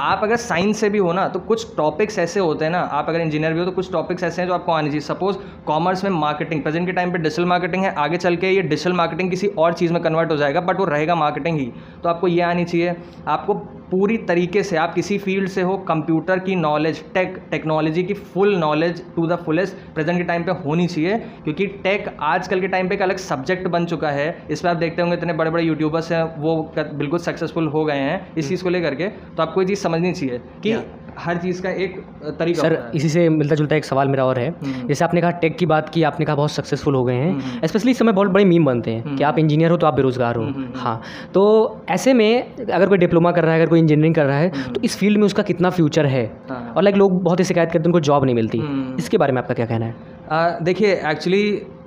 आप 0.00 0.20
अगर 0.22 0.36
साइंस 0.38 0.80
से 0.80 0.88
भी 0.90 0.98
हो 0.98 1.12
ना 1.12 1.26
तो 1.28 1.38
कुछ 1.40 1.66
टॉपिक्स 1.76 2.18
ऐसे 2.18 2.40
होते 2.40 2.64
हैं 2.64 2.72
ना, 2.72 2.78
आप 2.80 3.08
अगर 3.08 3.20
इंजीनियर 3.20 3.52
भी 3.52 3.58
हो 3.58 3.64
तो 3.64 3.72
कुछ 3.72 3.90
टॉपिक्स 3.92 4.22
ऐसे 4.22 4.42
हैं 4.42 4.48
जो 4.48 4.54
आपको 4.54 4.72
आने 4.72 4.88
चाहिए। 4.88 5.00
सपोज़ 5.02 5.36
कॉमर्स 5.66 6.04
में 6.04 6.10
मार्केटिंग 6.10 6.62
प्रेजेंट 6.62 6.86
के 6.86 6.92
टाइम 6.92 7.12
पे 7.12 7.18
डिजिटल 7.18 7.44
मार्केटिंग 7.44 7.69
है 7.78 7.94
आगे 7.94 8.16
चल 8.16 8.36
के 8.36 8.50
ये 8.50 8.62
डिजिटल 8.62 8.92
मार्केटिंग 8.92 9.30
किसी 9.30 9.46
और 9.48 9.72
चीज़ 9.72 9.92
में 9.92 10.02
कन्वर्ट 10.02 10.30
हो 10.30 10.36
जाएगा 10.36 10.60
बट 10.60 10.78
वो 10.78 10.84
रहेगा 10.84 11.14
मार्केटिंग 11.14 11.58
ही। 11.58 11.72
तो 12.02 12.08
आपको 12.08 12.28
ये 12.28 12.40
आनी 12.42 12.64
चाहिए। 12.64 12.94
आपको 13.28 13.54
पूरी 13.90 14.16
तरीके 14.18 14.62
से 14.62 14.76
आप 14.76 14.94
किसी 14.94 15.16
फ़ील्ड 15.18 15.48
से 15.48 15.62
हो 15.62 15.76
कंप्यूटर 15.78 16.38
की 16.38 16.54
नॉलेज 16.56 17.02
टेक 17.14 17.38
टेक्नोलॉजी 17.50 18.02
की 18.02 18.14
full 18.14 18.54
knowledge 18.56 19.02
to 19.16 19.26
the 19.26 19.36
fullest 19.36 19.76
present 19.94 20.18
के 20.18 20.24
टाइम 20.24 20.42
पे 20.42 20.52
होनी 20.64 20.86
चाहिए 20.86 21.16
क्योंकि 21.44 21.66
टेक 21.84 22.06
आजकल 22.20 22.60
के 22.60 22.68
टाइम 22.68 22.88
पे 22.88 22.94
एक 22.94 23.02
अलग 23.02 23.16
सब्जेक्ट 23.18 23.66
बन 23.68 23.86
चुका 23.86 24.10
है। 24.10 24.36
इस 24.50 24.60
पर 24.60 24.68
आप 24.68 24.76
देखते 24.76 25.02
होंगे 25.02 25.16
इतने 25.16 25.32
बड़े 25.32 25.50
बड़े 25.50 25.62
यूट्यूबर्स 25.64 26.12
हैं 26.12 26.22
वो 26.38 26.56
बिल्कुल 26.78 27.18
सक्सेसफुल 27.18 27.66
हो 27.68 27.84
गए 27.84 27.98
हैं 27.98 28.34
इस 28.34 28.48
चीज़ 28.48 28.62
को 28.64 28.70
लेकर 28.70 28.94
के। 28.94 29.08
तो 29.08 29.42
आपको 29.42 29.62
ये 29.62 29.68
चीज़ 29.68 29.78
समझनी 29.78 30.12
चाहिए 30.12 30.38
कि 30.62 30.72
हर 31.18 31.36
चीज़ 31.36 31.62
का 31.62 31.70
एक 31.84 31.96
तरीका 32.38 32.62
सर 32.62 32.72
है। 32.72 32.90
इसी 32.94 33.08
से 33.08 33.28
मिलता 33.28 33.54
जुलता 33.54 33.76
एक 33.76 33.84
सवाल 33.84 34.08
मेरा 34.08 34.24
और 34.24 34.38
है। 34.38 34.48
हम्म। 34.50 34.86
जैसे 34.88 35.04
आपने 35.04 35.20
कहा 35.20 35.30
टेक 35.40 35.56
की 35.58 35.66
बात 35.66 35.88
की 35.88 36.02
आपने 36.02 36.26
कहा 36.26 36.36
बहुत 36.36 36.50
सक्सेसफुल 36.50 36.94
हो 36.94 37.04
गए 37.04 37.18
हम्म, 37.18 37.40
हैं 37.40 37.66
स्पेशली 37.66 37.90
इस 37.90 37.98
समय 37.98 38.12
बहुत 38.12 38.28
बड़े 38.28 38.44
मीम 38.44 38.64
बनते 38.64 38.90
हैं 38.90 39.16
कि 39.16 39.24
आप 39.24 39.38
इंजीनियर 39.38 39.70
हो 39.70 39.76
तो 39.76 39.86
आप 39.86 39.94
बेरोजगार 39.94 40.36
हो। 40.36 40.42
हम्म, 40.42 40.54
हम्म, 40.54 40.72
हाँ 40.76 41.00
तो 41.34 41.42
ऐसे 41.90 42.12
में 42.14 42.56
अगर 42.56 42.86
कोई 42.88 42.98
डिप्लोमा 42.98 43.32
कर 43.32 43.44
रहा 43.44 43.54
है 43.54 43.60
अगर 43.60 43.70
कोई 43.70 43.78
इंजीनियरिंग 43.80 44.14
कर 44.14 44.26
रहा 44.26 44.38
है 44.38 44.72
तो 44.72 44.80
इस 44.84 44.96
फ़ील्ड 44.98 45.18
में 45.18 45.24
उसका 45.26 45.42
कितना 45.42 45.70
फ्यूचर 45.70 46.06
है? 46.06 46.24
हाँ। 46.50 46.72
और 46.76 46.82
लाइक 46.82 46.96
लोग 46.96 47.22
बहुत 47.22 47.40
ही 47.40 47.44
शिकायत 47.44 47.68
करते 47.68 47.78
हैं 47.78 47.86
उनको 47.86 48.00
जॉब 48.00 48.24
नहीं 48.24 48.34
मिलती। 48.34 48.58
हम्म। 48.58 48.96
इसके 48.98 49.18
बारे 49.18 49.32
में 49.32 49.42
आपका 49.42 49.54
क्या 49.54 49.66
कहना 49.66 49.86
है? 49.86 50.58
देखिए 50.62 50.94
एक्चुअली 51.10 51.42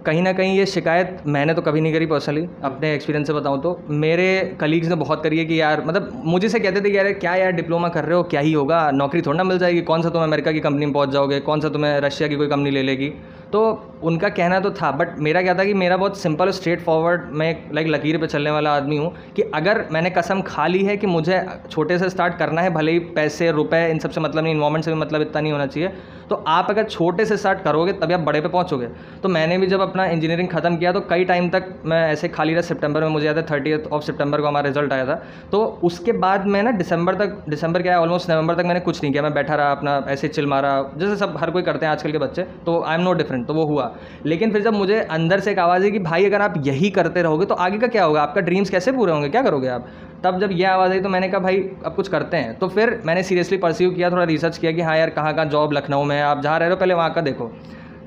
कहीं 0.06 0.22
ना 0.22 0.32
कहीं 0.34 0.58
ये 0.58 0.66
शिकायत 0.66 1.18
मैंने 1.28 1.54
तो 1.54 1.62
कभी 1.62 1.82
नहीं 1.82 1.94
करी 1.94 2.06
पर्सनली 2.06 2.48
अपने 2.64 2.94
एक्सपीरियंस 2.94 3.28
से 3.28 3.34
बताऊँ 3.34 3.62
तो। 3.62 3.80
मेरे 3.90 4.58
कलीग्स 4.60 4.88
ने 4.88 4.96
बहुत 4.96 5.24
करी 5.24 5.38
है 5.38 5.46
कि 5.46 5.62
यार 5.62 5.84
मतलब 5.86 6.22
मुझे 6.26 6.50
से 6.50 6.60
कहते 6.60 6.82
थे 6.82 6.90
कि 6.90 6.98
यार, 6.98 7.12
क्या 7.14 7.36
यार 7.36 7.52
डिप्लोमा 7.52 7.90
कर 7.90 8.06
रहे 8.06 8.16
हो? 8.16 8.24
क्या 8.24 8.42
ही 8.42 8.54
होगा? 8.54 8.92
नौकरी 8.92 9.22
थोड़ा 9.22 9.38
ना 9.38 9.44
मिल 9.44 9.58
जाएगी। 9.58 9.82
कौन 9.82 10.02
सा 10.02 10.10
तुम 10.10 10.24
अमेरिका 10.24 10.52
की 10.52 10.60
कंपनी 10.60 10.86
में 10.86 10.94
पहुँच 10.94 11.10
जाओगे? 11.10 11.40
कौन 11.40 11.62
सा 11.62 11.70
तुम्हें 11.70 12.00
रशिया 12.00 12.30
की 12.30 12.36
कोई 12.36 12.48
कंपनी 12.48 12.72
ले 12.72 12.84
लेगी? 12.84 13.14
तो 13.54 13.60
उनका 14.04 14.30
कहना 14.30 14.60
तो 14.60 14.70
था 14.72 14.90
बट 14.92 15.18
मेरा 15.20 15.42
क्या 15.42 15.54
था 15.56 15.64
कि 15.64 15.74
मेरा 15.74 15.98
बहुत 15.98 16.18
सिंपल 16.20 16.50
स्ट्रेट 16.52 16.82
फॉरवर्ड 16.84 17.30
मैं 17.32 17.56
लाइक 17.74 17.88
लकीर 17.88 18.18
पे 18.18 18.28
चलने 18.28 18.52
वाला 18.52 18.72
आदमी 18.76 18.98
हूँ 18.98 19.12
कि 19.36 19.42
अगर 19.56 19.84
मैंने 19.92 20.10
कसम 20.10 20.42
खा 20.42 20.66
ली 20.68 20.84
है 20.86 20.96
कि 20.98 21.08
मुझे 21.08 21.42
छोटे 21.70 21.98
से 22.00 22.10
स्टार्ट 22.10 22.38
करना 22.38 22.62
है, 22.62 22.70
भले 22.70 22.92
ही 22.92 23.00
पैसे, 23.16 23.52
रुपए, 23.52 23.88
इन 23.92 24.00
सबसे 24.00 24.22
मतलब 24.22 24.44
नहीं 24.44 24.54
इन्वायरमेंट 24.54 24.86
से 24.86 24.92
भी 24.92 24.98
मतलब 25.00 25.22
इतना 25.22 25.42
नहीं 25.42 25.52
होना 25.52 25.68
चाहिए 25.68 25.92
तो 26.30 26.36
आप 26.48 26.68
अगर 26.70 26.84
छोटे 26.84 27.26
से 27.26 27.38
स्टार्ट 27.38 27.62
करोगे, 27.62 27.94
तभी 27.94 28.14
आप 28.14 28.20
बड़े 28.20 28.42
पे 28.42 28.48
पहुँचोगे। 28.48 28.88
तो 29.24 29.30
मैंने 29.30 29.58
भी 29.58 29.68
जब 29.68 29.82
अपना 29.82 30.06
इंजीनियरिंग 30.06 30.50
खत्म 30.50 30.78
किया 30.78 30.92
तो 30.92 31.02
कई 31.10 31.26
टाइम 31.26 31.50
तक 31.50 31.66
मैं 31.86 32.02
ऐसे 32.12 32.28
खाली 32.30 32.54
रहा। 32.54 32.62
सितंबर 32.64 33.04
में 33.04 33.10
मुझे 33.10 33.26
याद 33.26 33.38
है 33.38 33.46
थर्टी 33.46 33.74
ऑफ़ 33.76 34.04
सितंबर 34.04 34.42
को 34.42 34.48
हमारा 34.48 34.68
रिज़ल्ट 34.68 34.94
आया 34.94 35.06
था। 35.06 35.16
तो 35.52 35.64
उसके 35.84 36.12
बाद 36.18 36.46
मैं 36.48 36.64
ना 36.64 36.72
दिसंबर 36.74 37.16
तक, 37.16 37.38
दिसंबर 37.50 37.82
क्या 37.82 37.94
है 37.94 38.02
ऑलमोस्ट 38.02 38.30
नवंबर 38.30 38.56
तक 38.56 38.66
मैंने 38.66 38.80
कुछ 38.80 39.02
नहीं 39.04 39.12
किया। 39.12 39.24
मैं 39.24 39.34
बैठा 39.34 39.56
रहा, 39.56 39.72
अपना 39.72 40.04
ऐसे 40.10 40.28
चिल 40.30 40.48
मारा, 40.48 40.72
जैसे 40.98 41.16
सब, 41.16 41.38
हर 41.40 41.52
कोई 41.52 41.64
करते 41.64 41.86
हैं 41.86 41.94
आजकल 41.94 42.12
के 42.12 42.18
बच्चे 42.18 42.44
तो 42.66 42.82
आई 42.82 42.96
एम 42.96 43.02
नो 43.02 43.14
डिफरेंट 43.14 43.43
तो 43.44 43.54
वो 43.54 43.66
हुआ। 43.66 43.95
लेकिन 44.25 44.51
फिर 44.51 44.62
जब 44.62 44.74
मुझे 44.74 45.00
अंदर 45.00 45.40
से 45.40 45.51
एक 45.51 45.60
आवाज़ 45.60 45.84
है 45.84 45.92
कि 45.92 46.00
भाई, 46.00 46.25
अगर 46.25 46.42
आप 46.42 46.54
यही 46.57 46.90
करते 46.90 47.22
रहोगे 47.22 47.45
तो 47.45 47.56
आगे 47.56 47.78
का 47.78 47.88
क्या 47.88 48.04
होगा? 48.06 48.22
आपका 48.22 48.42
ड्रीम्स 48.42 48.69
कैसे 48.69 48.92
पूरे 48.92 49.12
होंगे? 49.12 49.30
क्या 49.30 49.42
करोगे 49.42 49.68
आप? 49.68 49.88
तब 50.24 50.40
जब 50.40 50.50
यह 50.52 50.71
आवाज़ 50.71 50.92
आई 50.92 51.00
तो 51.00 51.09
मैंने 51.09 51.30
कहा, 51.30 51.40
भाई, 51.40 51.69
अब 51.85 51.95
कुछ 51.95 52.07
करते 52.07 52.38
हैं। 52.38 52.59
तो 52.59 52.68
फिर 52.68 53.02
मैंने 53.06 53.23
सीरियसली 53.23 53.57
परस्यू 53.57 53.92
किया, 53.92 54.09
थोड़ा 54.09 54.23
रिसर्च 54.23 54.57
किया 54.57 54.71
कि 54.71 54.81
हाँ 54.81 54.97
यार 54.97 55.09
कहाँ 55.09 55.33
कहाँ 55.33 55.45
जॉब 55.45 55.73
लखनऊ 55.73 56.04
में 56.04 56.21
आप 56.21 56.42
जहाँ 56.42 56.59
रह 56.59 56.66
रहे 56.66 56.69
हो, 56.69 56.80
पहले 56.80 56.94
वहाँ 56.94 57.14
का 57.14 57.21
देखो। 57.21 57.52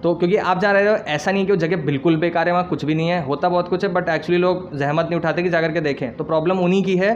तो 0.03 0.15
क्योंकि 0.15 0.37
आप 0.37 0.61
जहाँ 0.61 0.73
रह 0.75 0.91
हो 0.91 0.97
ऐसा 0.97 1.31
नहीं 1.31 1.43
है 1.43 1.47
कि 1.47 1.53
वो 1.53 1.57
जगह 1.59 1.85
बिल्कुल 1.85 2.17
बेकार 2.17 2.49
है 2.49 2.53
वहाँ 2.53 2.67
कुछ 2.69 2.85
भी 2.85 2.95
नहीं 2.95 3.09
है 3.09 3.23
होता 3.25 3.49
बहुत 3.49 3.69
कुछ 3.69 3.85
है 3.85 3.91
बट 3.93 4.09
एक्चुअली 4.09 4.41
लोग 4.41 4.77
जहमत 4.79 5.05
नहीं 5.05 5.19
उठाते 5.21 5.43
कि 5.43 5.49
जाकर 5.49 5.73
के 5.73 5.81
देखें। 5.81 6.17
तो 6.17 6.25
प्रॉब्लम 6.25 6.59
उन्हीं 6.59 6.83
की 6.85 6.97
है 6.97 7.11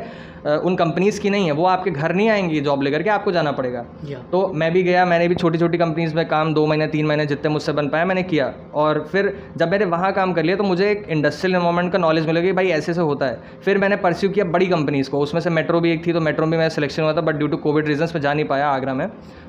उन 0.65 0.77
कंपनीज़ 0.77 1.21
की 1.21 1.31
नहीं 1.31 1.47
है 1.47 1.53
वो 1.53 1.65
आपके 1.67 1.91
घर 1.91 2.15
नहीं 2.15 2.29
आएँगी 2.29 2.61
जॉब 2.61 2.83
लेकर 2.83 3.03
के 3.03 3.11
आपको 3.11 3.33
जाना 3.33 3.53
पड़ेगा। 3.53 3.85
तो 4.33 4.47
मैं 4.55 4.73
भी 4.73 4.83
गया 4.83 5.05
मैंने 5.07 5.29
भी 5.29 5.35
छोटी 5.35 5.59
छोटी 5.59 5.79
कंपनीज़ 5.79 6.15
में 6.15 6.25
काम 6.29 6.53
दो 6.55 6.67
महीने 6.67 6.87
तीन 6.87 7.07
महीने 7.07 7.27
जितने 7.27 7.51
मुझसे 7.51 7.73
बन 7.73 7.89
पाया 7.89 8.05
मैंने 8.05 8.23
किया। 8.23 8.53
और 8.75 9.05
फिर 9.13 9.33
जब 9.57 9.71
मैंने 9.71 9.85
वहाँ 9.87 10.13
काम 10.13 10.33
कर 10.33 10.45
लिया 10.45 10.57
तो 10.57 10.65
मुझे 10.65 10.91
एक 10.91 11.05
इंडस्ट्रियल 11.09 11.57
इन्वायरमेंट 11.57 11.93
का 11.93 11.99
नॉलेज 11.99 12.27
मिला 12.27 12.41
कि 12.41 12.53
भाई 12.53 12.69
ऐसे 12.71 12.95
से 12.95 13.01
होता 13.03 13.27
है। 13.27 13.41
फिर 13.65 13.79
मैंने 13.79 13.97
परस्यू 13.99 14.31
किया 14.31 14.45
बड़ी 14.47 14.67
कंपनीज़ 14.67 15.11
को 15.11 15.19
उसमें 15.19 15.41
से 15.41 15.51
मेट्रो 15.51 15.81
भी 15.81 15.93
एक 15.93 16.07
थी 16.07 16.13
तो 16.13 16.21
मेट्रो 16.21 16.47
में 16.47 16.57
मेरा 16.59 16.69
सिलेक्शन 16.71 17.03
हुआ 17.03 17.13
था 17.13 17.21
but 17.21 17.35
due 17.35 17.49
to 17.49 17.57
COVID 17.59 17.89
reasons 17.89 18.15
में 18.15 18.23
जा 18.23 18.35
नहीं 18.35 18.45
पाया 18.45 18.69
आगरा 18.69 18.95
में। 18.95 19.07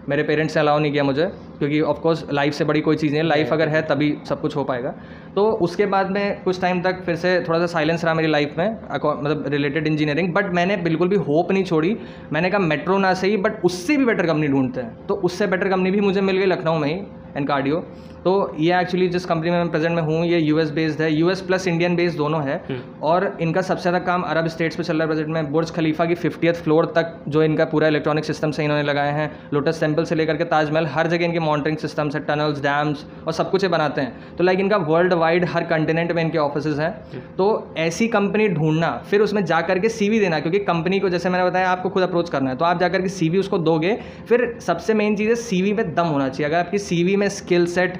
मेरे 0.10 0.24
पेरेंट्स 0.24 0.56
ने 0.56 0.62
अलाउ 0.62 0.80
नहीं 0.80 0.92
किया 0.92 1.04
मुझे 1.04 1.26
क्योंकि 1.60 1.82
ऑफकोर्स 1.84 2.26
लाइफ 2.34 2.54
से 2.54 2.64
बड़ी 2.66 2.82
कोई 2.82 2.96
चीज़ 2.96 3.12
नहीं 3.12 3.22
है 3.22 3.28
लाइफ 3.32 3.54
अगर 3.54 3.70
है, 3.70 3.82
तभी 3.84 4.16
सब 4.30 4.42
कुछ 4.42 4.56
हो 4.56 4.64
पाएगा। 4.64 4.94
तो 5.36 5.46
उसके 5.62 5.86
बाद 5.88 6.10
में 6.12 6.44
कुछ 6.44 6.62
टाइम 6.62 6.82
तक 6.82 7.04
फिर 7.06 7.16
से 7.16 7.40
थोड़ा 7.42 7.60
सा 7.60 7.66
साइलेंस 7.68 8.04
रहा 8.06 8.14
मेरी 8.14 8.28
लाइफ 8.28 8.56
में 8.58 8.70
मतलब 8.94 9.44
रिलेटेड 9.48 9.88
इंजीनियरिंग 9.88 10.34
बट 10.34 10.54
मैंने 10.54 10.78
बिल्कुल 10.80 11.08
भी 11.08 11.16
होप 11.28 11.52
नहीं 11.52 11.64
छोड़ी। 11.64 11.96
मैंने 12.34 12.50
कहा 12.50 12.60
मेट्रो 12.62 12.98
ना 12.98 13.14
सही 13.16 13.38
बट 13.38 13.64
उससे 13.66 13.98
भी 13.98 14.06
बेटर 14.06 14.28
कंपनी 14.28 14.48
ढूंढते 14.48 14.82
हैं। 14.82 15.06
तो 15.08 15.16
उससे 15.24 15.48
बेटर 15.48 15.70
कंपनी 15.70 15.92
भी 15.92 16.02
मुझे 16.02 16.22
मिल 16.22 16.38
गई 16.38 16.46
लखनऊ 16.48 16.80
में 16.80 16.88
ही 16.88 16.96
एंड 17.38 17.48
कार्डियो 17.48 17.84
तो 18.26 18.32
ये 18.60 18.80
एक्चुअली 18.80 19.08
जिस 19.10 19.26
कंपनी 19.26 19.52
में 19.52 19.58
मैं 19.58 19.70
प्रेजेंट 19.72 19.96
में 19.96 20.02
हूँ 20.04 20.26
ये 20.26 20.40
यूएस 20.40 20.72
बेस्ड 20.72 21.02
है 21.02 21.12
यूएस 21.12 21.42
प्लस 21.42 21.68
इंडियन 21.68 21.96
बेस्ड 21.96 22.18
दोनों 22.18 22.42
है। 22.44 22.62
और 23.04 23.26
इनका 23.42 23.62
सबसे 23.62 23.82
ज़्यादा 23.82 24.00
काम 24.06 24.22
अरब 24.24 24.48
स्टेट्स 24.48 24.76
पे 24.76 24.84
चल 24.84 24.94
रहा 24.94 25.04
है 25.04 25.08
प्रेजेंट 25.08 25.30
में। 25.30 25.52
बुर्ज 25.52 25.72
खलीफा 25.72 26.06
की 26.06 26.16
फिफ्टियथ 26.16 26.62
फ्लोर 26.64 26.86
तक 26.96 27.16
जो 27.28 27.44
इनका 27.44 27.66
पूरा 27.66 27.88
इलेक्ट्रॉनिक 27.88 28.26
सिस्टम 28.26 28.52
से 28.52 28.64
इन्होंने 28.64 28.84
लगाए 28.84 29.12
हैं 29.14 29.32
लोटस 29.54 29.80
टेंपल 29.80 30.06
से 30.06 30.16
लेकर 30.16 30.38
के 30.38 30.44
ताजमहल 30.46 30.88
हर 30.88 31.08
जगह 31.08 31.26
इनके 31.26 31.40
मॉनिटरिंग 31.42 31.78
सिस्टम्स 31.78 32.16
है 32.16 32.22
टनल्स 32.26 32.62
डैम्स 32.62 33.06
और 33.28 33.34
सब 33.34 33.50
कुछ 33.52 33.66
बनाते 33.68 34.02
हैं। 34.02 34.36
तो 34.38 34.44
लाइक 34.44 34.60
इनका 34.60 34.78
वर्ल्ड 34.80 35.14
वाइड 35.16 35.46
हर 35.50 35.64
कंटिनेंट 35.66 36.12
में 36.12 36.24
इनके 36.24 36.38
ऑफ़िस 36.38 36.68
हैं। 36.80 36.92
तो 37.36 37.74
ऐसी 37.80 38.08
कंपनी 38.10 38.48
ढूंढना 38.50 38.92
फिर 39.10 39.22
उसमें 39.22 39.44
जा 39.46 39.62
करके 39.64 39.90
सीवी 39.90 40.20
देना 40.20 40.40
क्योंकि 40.40 40.60
कंपनी 40.62 41.00
को 41.00 41.10
जैसे 41.10 41.30
मैंने 41.30 41.46
बताया 41.46 41.72
आपको 41.72 41.90
खुद 41.90 42.04
अप्रोच 42.04 42.30
करना 42.30 42.50
है। 42.50 42.56
तो 42.56 42.66
आप 42.66 42.80
जा 42.80 42.90
करके 42.90 43.10
सीवी 43.10 43.38
उसको 43.38 43.58
दोगे 43.60 43.98
फिर 44.30 44.56
सबसे 44.62 44.94
मेन 44.94 45.16
चीज़ 45.16 45.30
है 45.30 45.36
सीवी 45.38 45.74
में 45.74 45.94
दम 45.96 46.08
होना 46.08 46.30
चाहिए। 46.30 46.48
अगर 46.48 46.58
आपकी 46.58 46.78
सीवी 46.80 47.16
में 47.16 47.28
स्किल 47.32 47.66
सेट 47.68 48.00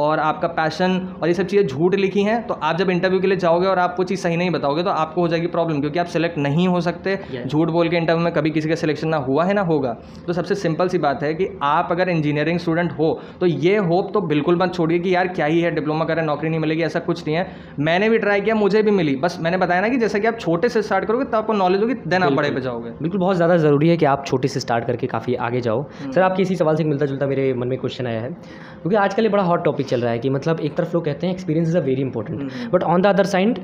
और 0.00 0.18
आपका 0.20 0.48
पैशन 0.50 0.98
और 1.22 1.28
ये 1.28 1.34
सब 1.34 1.46
चीज़ें 1.46 1.66
झूठ 1.66 1.94
लिखी 1.96 2.22
हैं 2.22 2.40
तो 2.46 2.54
आप 2.54 2.76
जब 2.76 2.90
इंटरव्यू 2.90 3.20
के 3.20 3.26
लिए 3.26 3.36
जाओगे 3.38 3.66
और 3.66 3.78
आप 3.78 3.96
वो 3.98 4.04
चीज़ 4.04 4.20
सही 4.20 4.36
नहीं 4.36 4.50
बताओगे 4.50 4.82
तो 4.82 4.90
आपको 4.92 5.20
हो 5.20 5.28
जाएगी 5.28 5.46
प्रॉब्लम 5.48 5.80
क्योंकि 5.80 5.98
आप 5.98 6.06
सेलेक्ट 6.08 6.38
नहीं 6.38 6.66
हो 6.68 6.80
सकते। 6.80 7.18
झूठ 7.46 7.70
बोल 7.70 7.88
के 7.88 7.96
इंटरव्यू 7.96 8.24
में 8.24 8.32
कभी 8.32 8.50
किसी 8.50 8.68
का 8.68 8.74
सिलेक्शन 8.76 9.08
ना 9.08 9.16
हुआ 9.20 9.44
है 9.44 9.54
ना 9.54 9.62
होगा। 9.62 9.92
तो 10.26 10.32
सबसे 10.32 10.54
सिंपल 10.56 10.88
सी 10.88 10.98
बात 11.00 11.22
है 11.22 11.32
कि 11.34 11.48
आप 11.64 11.88
अगर 11.92 12.08
इंजीनियरिंग 12.08 12.58
स्टूडेंट 12.58 12.92
हो 12.92 13.12
तो 13.40 13.46
ये 13.46 13.76
होप 13.88 14.10
तो 14.14 14.20
बिल्कुल 14.28 14.58
मत 14.58 14.74
छोड़िए 14.74 14.98
कि 14.98 15.14
यार 15.14 15.28
क्या 15.30 15.46
ही 15.46 15.60
है 15.60 15.70
डिप्लोमा 15.72 16.04
करें 16.04 16.22
नौकरी 16.24 16.48
नहीं 16.48 16.60
मिलेगी 16.60 16.82
ऐसा 16.82 17.00
कुछ 17.00 17.26
नहीं 17.26 17.36
है। 17.36 17.46
मैंने 17.80 18.08
भी 18.10 18.18
ट्राई 18.18 18.40
किया 18.40 18.54
मुझे 18.56 18.82
भी 18.82 18.90
मिली। 18.92 19.16
बस 19.18 19.38
मैंने 19.40 19.56
बताया 19.58 19.80
ना 19.80 19.88
कि 19.88 19.98
जैसे 19.98 20.20
कि 20.20 20.26
आप 20.26 20.38
छोटे 20.40 20.68
से 20.68 20.82
स्टार्ट 20.82 21.04
करोगे 21.04 21.24
तो 21.24 21.36
आपको 21.38 21.52
नॉलेज 21.54 21.82
होगी 21.82 21.94
देन 22.06 22.22
आप 22.22 22.32
बड़े 22.32 22.50
पे 22.50 22.60
जाओगे। 22.60 22.90
बिल्कुल 22.92 23.20
बहुत 23.20 23.36
ज़्यादा 23.36 23.56
ज़रूरी 23.58 23.88
है 23.88 23.96
कि 23.96 24.06
आप 24.06 24.24
छोटे 24.26 24.48
से 24.48 24.60
स्टार्ट 24.60 24.86
करके 24.86 25.06
काफ़ी 25.08 25.34
आगे 25.42 25.60
जाओ। 25.60 25.80
हम्म। 25.92 26.12
सर 26.12 26.22
आपके 26.22 26.42
इसी 26.42 26.56
सवाल 26.56 26.76
से 26.76 26.84
मिलता 26.84 27.06
जुलता 27.06 27.26
मेरे 27.26 27.52
मन 27.54 27.68
में 27.68 27.78
क्वेश्चन 27.78 28.06
आया 28.06 28.20
है 28.20 28.30
क्योंकि 28.30 28.96
आजकल 28.98 29.22
ये 29.22 29.28
बड़ा 29.28 29.42
हॉट 29.44 29.64
टॉपिक 29.64 29.88
चल 29.90 30.00
रहा 30.00 30.12
है 30.12 30.18
कि 30.18 30.30
मतलब 30.30 30.60
एक 30.62 30.76
तरफ़ 30.76 30.94
लोग 30.94 31.04
कहते 31.04 31.26
हैं 31.26 31.34
experience 31.34 31.68
is 31.68 31.78
a 31.78 31.84
very 31.84 32.02
important 32.02 32.50
but 32.72 32.82
on 32.84 33.02
the 33.02 33.06
other 33.06 33.24
side 33.26 33.58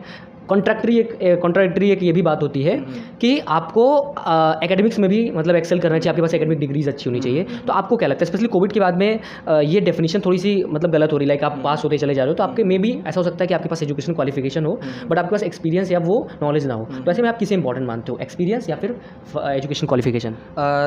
contradictory 0.49 0.99
एक 0.99 1.41
कॉन्ट्रैक्टरी 1.43 1.91
एक 1.91 2.03
ये 2.03 2.13
भी 2.13 2.23
बात 2.23 2.43
होती 2.43 2.63
है 2.63 2.77
हम्म। 2.77 3.01
कि 3.21 3.39
आपको 3.51 3.87
एकेडमिक्स 4.65 4.99
में 4.99 5.09
भी 5.11 5.19
मतलब 5.31 5.57
एक्सेल 5.57 5.79
करना 5.81 5.99
चाहिए 5.99 6.11
आपके 6.11 6.23
पास 6.23 6.35
एकेडमिक 6.35 6.59
डिग्रीज 6.59 6.89
अच्छी 6.89 7.09
होनी 7.11 7.21
चाहिए 7.21 7.43
हम्म। 7.43 7.67
तो 7.67 7.73
आपको 7.73 7.97
क्या 7.97 8.09
लगता 8.09 8.23
है? 8.23 8.27
स्पेशली 8.27 8.49
कोविड 8.49 8.73
के 8.73 8.81
बाद 8.81 8.99
में 8.99 9.19
uh, 9.19 9.61
ये 9.65 9.81
डेफिनेशन 9.81 10.21
थोड़ी 10.27 10.39
सी 10.39 10.55
मतलब 10.69 10.91
गलत 10.91 11.13
हो 11.13 11.19
रही 11.19 11.27
है 11.27 11.29
लाइक 11.29 11.45
आप 11.45 11.61
पास 11.65 11.85
होते 11.85 11.99
चले 11.99 12.15
जा 12.15 12.23
रहे 12.23 12.31
हो 12.31 12.37
तो 12.37 12.45
आपके 12.45 12.65
मे 12.65 12.79
भी 12.79 12.93
ऐसा 13.07 13.21
हो 13.21 13.25
सकता 13.25 13.45
है 13.45 13.47
कि 13.47 13.55
आपके 13.55 13.69
पास 13.69 13.83
एजुकेशन 13.83 14.15
क्वालिफिकेशन 14.15 14.67
हो 14.67 14.79
बट 15.09 15.19
आपके 15.19 15.31
पास 15.31 15.43
एक्सपीरियंस 15.43 15.93
या 15.93 15.99
वो 16.05 16.27
नॉलेज 16.43 16.67
ना 16.67 16.75
हो। 16.75 16.85
तो 16.97 17.11
ऐसे 17.11 17.23
में 17.23 17.29
आप 17.29 17.39
किसे 17.39 17.55
इंपॉर्टेंट 17.55 17.87
मानते 17.89 18.13
हो? 18.13 18.19
एक्सपीरियंस 18.23 18.71
या 18.71 18.77
फिर 18.77 18.97
एजुकेशन 19.51 19.87
क्वालिफिकेशन 19.87 20.37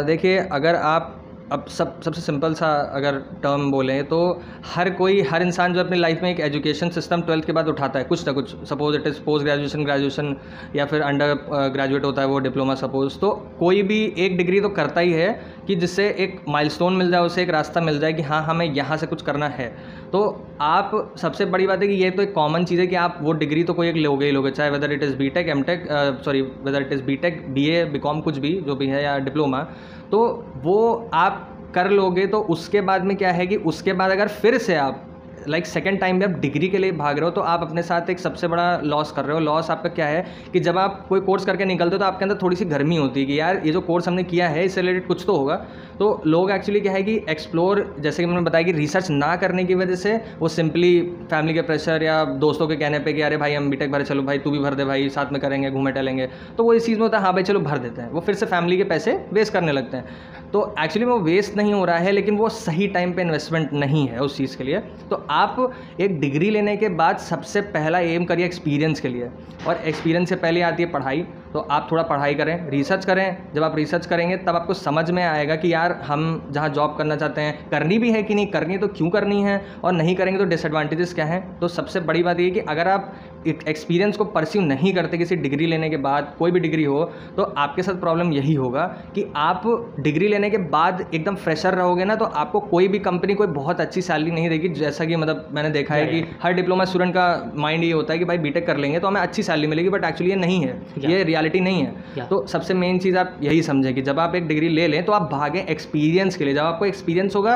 देखिए 0.08 0.38
अगर 0.51 0.75
आप 0.88 1.15
अब 1.51 1.65
सब, 1.68 2.01
सबसे 2.01 2.22
सिंपल 2.22 2.53
सा 2.53 2.68
अगर 2.96 3.18
टर्म 3.44 3.70
बोलें 3.72 4.03
तो 4.08 4.20
हर 4.65 4.89
कोई, 4.89 5.22
हर 5.22 5.41
इंसान 5.41 5.74
जो 5.74 5.79
अपनी 5.79 5.98
लाइफ 5.98 6.20
में 6.24 6.29
एक 6.32 6.39
एजुकेशन 6.39 6.89
सिस्टम 6.89 7.22
ट्वेल्थ 7.22 7.46
के 7.46 7.51
बाद 7.51 7.68
उठाता 7.68 8.00
है, 8.00 8.06
कुछ 8.06 8.25
ना 8.27 8.34
कुछ। 8.34 8.56
Suppose 8.70 8.96
it 8.96 9.08
is 9.08 9.20
post 9.22 9.46
graduation 9.46 9.84
graduation 9.86 10.36
या 10.75 10.86
फिर 10.86 11.01
अंडर 11.01 11.34
ग्रेजुएट 11.74 12.06
होता 12.06 12.22
है 12.22 12.27
वो 12.27 12.39
डिप्लोमा 12.39 12.75
सपोज़ 12.75 13.18
तो 13.20 13.32
कोई 13.60 13.82
भी 13.84 14.03
एक 14.18 14.38
डिग्री 14.38 14.62
तो 14.62 14.70
करता 14.72 15.01
ही 15.01 15.13
है 15.13 15.32
कि 15.68 15.75
जिससे 15.75 16.08
एक 16.20 16.39
माइलस्टोन 16.50 16.94
मिल 16.94 17.12
जाए 17.12 17.22
उसे 17.22 17.41
एक 17.44 17.50
रास्ता 17.50 17.82
मिल 17.82 18.00
जाए 18.00 18.13
कि 18.13 18.22
हाँ 18.22 18.44
हमें 18.44 18.65
यहाँ 18.65 18.98
से 18.98 19.08
कुछ 19.08 19.22
करना 19.22 19.48
है। 19.50 19.68
तो 20.12 20.22
आप, 20.62 21.13
सबसे 21.18 21.46
बड़ी 21.48 21.68
बात 21.68 21.82
है 21.82 21.88
कि 21.88 21.94
ये 21.94 22.10
तो 22.12 22.22
एक 22.22 22.34
कॉमन 22.34 22.63
चीज़ 22.65 22.79
है 22.79 22.88
कि 22.88 22.96
आप 22.98 23.18
वो 23.22 23.34
डिग्री 23.34 23.63
तो 23.63 23.74
कोई 23.74 23.89
एक 23.89 23.96
लोगे 23.98 24.25
ही 24.25 24.32
लोगे, 24.32 24.51
चाहे 24.51 24.70
whether 24.70 24.91
it 24.91 25.03
is 25.03 25.15
B 25.15 25.29
Tech 25.29 25.48
M 25.50 25.62
Tech 25.63 25.88
sorry 26.25 26.41
whether 26.41 26.82
it 26.82 26.94
is 26.94 27.03
B 27.03 27.15
Tech 27.18 27.46
B 27.53 27.68
A 27.68 27.84
B 27.86 28.00
Com 28.00 28.22
कुछ 28.22 28.38
भी, 28.38 28.53
जो 28.62 28.75
भी 28.75 28.88
है, 28.88 29.03
या 29.03 29.18
डिप्लोमा 29.20 29.68
तो 30.12 30.22
वो 30.56 31.10
आप 31.13 31.46
कर 31.75 31.89
लोगे 31.89 32.25
तो 32.28 32.39
उसके 32.50 32.82
बाद 32.82 33.04
में 33.04 33.16
क्या 33.18 33.32
है 33.32 33.48
कि 33.48 33.56
उसके 33.72 33.94
बाद 33.94 34.12
अगर 34.12 34.28
फिर 34.28 34.58
से 34.58 34.75
आप 34.75 35.06
लाइक 35.48 35.65
सेकेंड 35.65 36.00
टाइम 36.00 36.19
भी 36.19 36.25
आप 36.25 36.31
डिग्री 36.39 36.67
के 36.69 36.77
लिए 36.77 36.91
भाग 36.91 37.17
रहे 37.17 37.25
हो 37.25 37.31
तो 37.31 37.41
आप 37.41 37.62
अपने 37.62 37.81
साथ 37.84 38.10
एक 38.10 38.19
सबसे 38.19 38.48
बड़ा 38.48 38.79
लॉस 38.84 39.12
कर 39.12 39.25
रहे 39.25 39.34
हो। 39.34 39.39
लॉस 39.39 39.69
आपका 39.69 39.89
क्या 39.89 40.05
है 40.05 40.25
कि 40.53 40.60
जब 40.60 40.77
आप 40.77 41.05
कोई 41.10 41.19
कोर्स 41.22 41.46
करके 41.46 41.65
निकलते 41.65 41.96
हो 41.96 42.00
तो 42.00 42.05
आपके 42.05 42.25
अंदर 42.25 42.38
थोड़ी 42.41 42.55
सी 42.55 42.65
गर्मी 42.65 42.98
होती 42.98 43.19
है 43.19 43.25
कि 43.25 43.39
यार, 43.39 43.62
ये 43.65 43.72
जो 43.72 43.81
कोर्स 43.81 44.08
हमने 44.08 44.24
किया 44.24 44.48
है, 44.50 44.65
इससे 44.65 44.81
रिलेटेड 44.81 45.08
कुछ 45.08 45.24
तो 45.25 45.36
होगा। 45.36 45.55
तो 46.00 46.22
लोग 46.27 46.51
एक्चुअली 46.51 46.79
क्या 46.81 46.91
है 46.93 47.03
कि 47.03 47.15
एक्सप्लोर 47.29 47.84
जैसे 48.00 48.24
कि 48.24 48.27
मैंने 48.27 48.41
बताया 48.41 48.63
कि 48.63 48.72
रिसर्च 48.72 49.10
ना 49.10 49.36
करने 49.36 49.63
की 49.63 49.75
वजह 49.75 49.96
से 49.96 50.15
वो 50.39 50.48
सिंपली 50.48 51.01
फैमिली 51.29 51.53
के 51.53 51.62
प्रेशर 51.62 52.03
या 52.03 52.24
दोस्तों 52.39 52.67
के 52.67 52.75
कहने 52.75 53.00
पर 53.00 53.12
कि, 53.12 53.22
अरे 53.22 53.38
भाई, 53.38 53.53
हम 53.53 53.69
बीटेक 53.69 53.91
भरे, 53.91 54.03
चलो 54.03 54.24
भाई, 54.24 54.38
तू 54.38 54.51
भी 54.51 54.60
भर 54.60 54.74
दे 54.74 54.86
भाई, 54.86 55.10
साथ 55.10 55.31
में 55.31 55.41
करेंगे, 55.41 55.72
घूमे 55.72 55.91
टहलेंगे 55.91 56.27
तो 56.58 56.63
वो 56.63 56.74
इस 56.74 56.86
चीज़ 56.86 56.98
में 56.98 57.03
होता 57.03 57.17
है 57.17 57.24
हाँ 57.24 57.34
भाई, 57.34 57.43
चलो 57.43 57.60
भर 57.60 57.77
देते 57.77 58.01
हैं। 58.01 58.10
वो 58.12 58.19
फिर 58.19 58.36
से 58.36 58.46
फैमिली 58.46 58.77
के 58.77 58.84
पैसे 58.84 59.19
वेस्ट 59.34 59.53
करने 59.53 59.72
लगते 59.72 59.98
हैं। 59.98 60.05
तो 60.53 60.62
एक्चुअली 60.79 61.05
वो 61.05 61.17
वेस्ट 61.19 61.58
नहीं 61.58 61.74
हो 61.74 61.84
रहा 61.86 61.98
है, 61.98 62.12
लेकिन 62.12 62.38
वो 62.38 62.50
सही 62.50 62.88
टाइम 62.88 63.12
पे 63.13 63.22
इन्वेस्टमेंट 63.22 63.74
नहीं 63.74 64.08
है 64.08 64.19
उस 64.19 64.38
चीज़ 64.38 64.58
के 64.58 64.63
लिए। 64.63 64.79
तो 65.10 65.25
आप 65.29 65.71
एक 66.00 66.19
डिग्री 66.19 66.50
लेने 66.50 66.75
के 66.77 66.89
बाद 66.91 67.17
सबसे 67.19 67.62
पहला 67.71 68.00
एम 68.00 68.25
करिए 68.25 68.45
एक्सपीरियंस 68.45 69.00
के 69.00 69.07
लिए। 69.07 69.29
और 69.67 69.75
एक्सपीरियंस 69.77 70.29
से 70.29 70.36
पहले 70.38 70.62
आती 70.62 70.83
है 70.83 70.89
पढ़ाई। 70.89 71.25
तो 71.53 71.59
आप 71.62 71.88
थोड़ा 71.91 72.01
पढ़ाई 72.03 72.33
करें 72.36 72.69
रिसर्च 72.69 73.05
करें। 73.05 73.38
जब 73.55 73.63
आप 73.63 73.75
रिसर्च 73.75 74.05
करेंगे, 74.05 74.36
तब 74.38 74.55
आपको 74.55 74.74
समझ 74.74 75.09
में 75.12 75.24
आएगा 75.24 75.55
कि 75.55 75.71
यार, 75.74 75.91
हम 76.07 76.50
जहाँ 76.51 76.69
जॉब 76.69 76.95
करना 76.98 77.15
चाहते 77.15 77.41
हैं, 77.41 77.69
करनी 77.69 77.98
भी 78.00 78.12
है 78.12 78.21
कि 78.24 78.36
नहीं, 78.36 78.48
करनी 78.48 78.74
है 78.74 78.79
तो 78.79 78.88
क्यों 78.89 79.09
करनी 79.09 79.41
है? 79.43 79.62
और 79.83 79.93
नहीं 79.93 80.15
करेंगे 80.15 80.39
तो 80.39 80.45
डिसएडवांटेजेस 80.45 81.13
क्या 81.13 81.25
हैं? 81.25 81.59
तो 81.59 81.67
सबसे 81.67 82.00
बड़ी 82.01 82.24
बात 82.24 82.39
ये 82.39 82.50
कि 82.50 82.59
अगर 82.59 82.88
आप 82.88 83.13
एक्सपीरियंस 83.48 84.17
को 84.17 84.25
परस्यू 84.25 84.62
नहीं 84.62 84.93
करते 84.93 85.17
किसी 85.17 85.36
डिग्री 85.38 85.65
लेने 85.65 85.89
के 85.89 85.98
बाद, 85.98 86.33
कोई 86.39 86.51
भी 86.51 86.59
डिग्री 86.59 86.83
हो 86.83 87.03
तो 87.38 87.43
आपके 87.43 87.83
साथ 87.83 88.00
प्रॉब्लम 88.00 88.33
यही 88.33 88.53
होगा 88.53 88.86
कि 89.15 89.25
आप 89.36 89.63
डिग्री 90.00 90.27
लेने 90.27 90.50
के 90.50 90.57
बाद 90.69 91.05
एकदम 91.13 91.36
फ्रेशर 91.36 91.74
रहोगे 91.74 92.05
ना 92.05 92.15
तो 92.15 92.25
आपको 92.25 92.59
कोई 92.62 92.88
भी 92.88 93.00
कंपनी 93.00 93.33
कोई 93.33 93.48
बहुत 93.50 93.81
अच्छी 93.81 94.01
सैलरी 94.01 94.31
नहीं 94.31 94.50
देगी, 94.50 94.69
जैसा 94.69 95.05
कि 95.05 95.15
मतलब 95.19 95.47
मैंने 95.51 95.69
देखा 95.69 95.95
है 95.95 96.05
कि 96.05 96.23
हर 96.43 96.53
डिप्लोमा 96.53 96.85
स्टूडेंट 96.85 97.13
का 97.13 97.51
माइंड 97.55 97.83
ये 97.83 97.91
होता 97.91 98.13
है 98.13 98.19
कि 98.19 98.25
भाई 98.25 98.38
बीटेक 98.38 98.67
कर 98.67 98.77
लेंगे 98.77 98.99
तो 98.99 99.07
हमें 99.07 99.21
अच्छी 99.21 99.43
सैलरी 99.43 99.67
मिलेगी 99.67 99.89
बट 99.89 100.05
एक्चुअली 100.05 100.31
ये 100.31 100.38
नहीं 100.38 100.61
है। 100.61 100.77
ये। 101.07 101.23
रियलिटी 101.23 101.59
नहीं 101.59 101.83
है। 101.83 102.25
तो 102.29 102.45
सबसे 102.47 102.73
मेन 102.75 102.99
चीज़ 102.99 103.17
आप 103.17 103.35
यही 103.41 103.61
समझें 103.63 103.93
कि 103.95 104.01
जब 104.01 104.19
आप 104.19 104.35
एक 104.35 104.47
डिग्री 104.47 104.69
ले 104.69 104.88
लें 104.88 105.03
तो 105.05 105.11
आप 105.11 105.29
भागें 105.31 105.63
एक्सपीरियंस 105.65 106.38
के 106.38 106.45
लिए। 106.45 106.53
जब 106.53 106.63
आपको 106.63 106.85
एक्सपीरियंस 106.85 107.35
होगा 107.35 107.55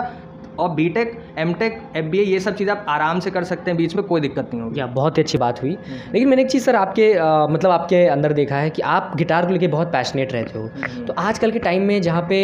और 0.60 0.70
B 0.70 0.88
Tech 0.90 1.14
M 1.40 1.54
Tech 1.54 1.80
F 1.98 2.06
B 2.06 2.20
A 2.20 2.24
ये 2.24 2.40
सब 2.40 2.56
चीज़ 2.56 2.70
आप 2.70 2.86
आराम 2.90 3.20
से 3.20 3.32
कर 3.32 3.44
सकते 3.44 3.72
हैं 3.72 3.78
बीच 3.78 3.96
में 3.96 4.04
कोई 4.06 4.22
दिक्कत 4.22 4.50
नहीं 4.54 4.62
होगी। 4.62 4.80
या 4.80 4.86
बहुत 4.88 5.18
ही 5.18 5.24
अच्छी 5.24 5.38
बात 5.38 5.62
हुई। 5.64 5.72
लेकिन 6.14 6.28
मैंने 6.30 6.42
एक 6.42 6.50
चीज़ 6.50 6.64
सर 6.64 6.76
आपके 6.76 7.12
अ, 7.14 7.48
मतलब 7.50 7.72
आपके 7.72 8.06
अंदर 8.08 8.34
देखा 8.34 8.56
है 8.56 8.70
कि 8.70 8.82
आप 8.82 9.12
गिटार 9.16 9.46
को 9.46 9.54
लेके 9.54 9.68
बहुत 9.68 9.88
पैशनेट 9.88 10.34
रहते 10.34 10.60
हो। 10.60 10.68
तो 11.06 11.14
आजकल 11.18 11.52
के 11.52 11.60
टाइम 11.60 11.84
में 11.84 12.02
जहाँ 12.02 12.22
पे 12.30 12.40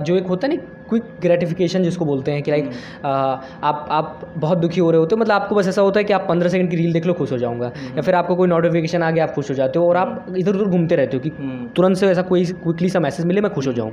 जो 0.00 0.16
एक 0.16 0.26
होता 0.26 0.46
है 0.46 0.56
ना 0.56 0.62
क्विक 0.88 1.04
ग्रेटिफिकेशन 1.22 1.82
जिसको 1.82 2.04
बोलते 2.04 2.32
हैं 2.32 2.42
कि 2.42 2.50
लाइक 2.50 2.70
आप 3.04 3.86
आप 3.90 4.20
बहुत 4.36 4.58
दुखी 4.58 4.80
हो 4.80 4.90
रहे 4.90 4.98
होते 5.00 5.14
हो 5.14 5.20
मतलब 5.20 5.34
आपको 5.34 5.54
बस 5.54 5.68
ऐसा 5.68 5.82
होता 5.82 6.00
है 6.00 6.04
कि 6.04 6.12
आप 6.12 6.26
पंद्रह 6.28 6.48
सेकंड 6.48 6.70
की 6.70 6.76
रील 6.76 6.92
देख 6.92 7.06
लो 7.06 7.12
खुश 7.14 7.32
हो 7.32 7.38
जाऊँगा। 7.38 7.72
या 7.96 8.02
फिर 8.02 8.14
आपको 8.14 8.36
कोई 8.36 8.48
नोटिफिकेशन 8.48 9.02
आ 9.02 9.10
गया 9.10 9.24
आप 9.24 9.34
खुश 9.34 9.50
हो 9.50 9.54
जाते 9.54 9.78
हो 9.78 9.88
और 9.88 9.96
आप 9.96 10.34
इधर 10.36 10.54
उधर 10.54 10.64
घूमते 10.66 10.96
रहते 10.96 11.16
हो 11.16 11.22
कि 11.22 11.30
हम्म। 11.38 11.66
तुरंत 11.76 11.96
से 11.96 12.08
ऐसा 12.08 12.22
कोई 12.24 12.44
क्विकली 12.44 12.88
सा 12.88 13.00
मैसेज 13.00 13.26
मिले 13.26 13.40
मैं 13.40 13.52
खुश 13.52 13.66
हो 13.66 13.72
जाऊँ। 13.72 13.92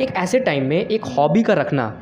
एक 0.00 0.14
ऐसे 0.16 0.38
टाइम 0.42 0.66
में 0.66 0.78
एक 0.78 1.04
हॉबी 1.16 1.42
का 1.42 1.54
रखना 1.54 1.92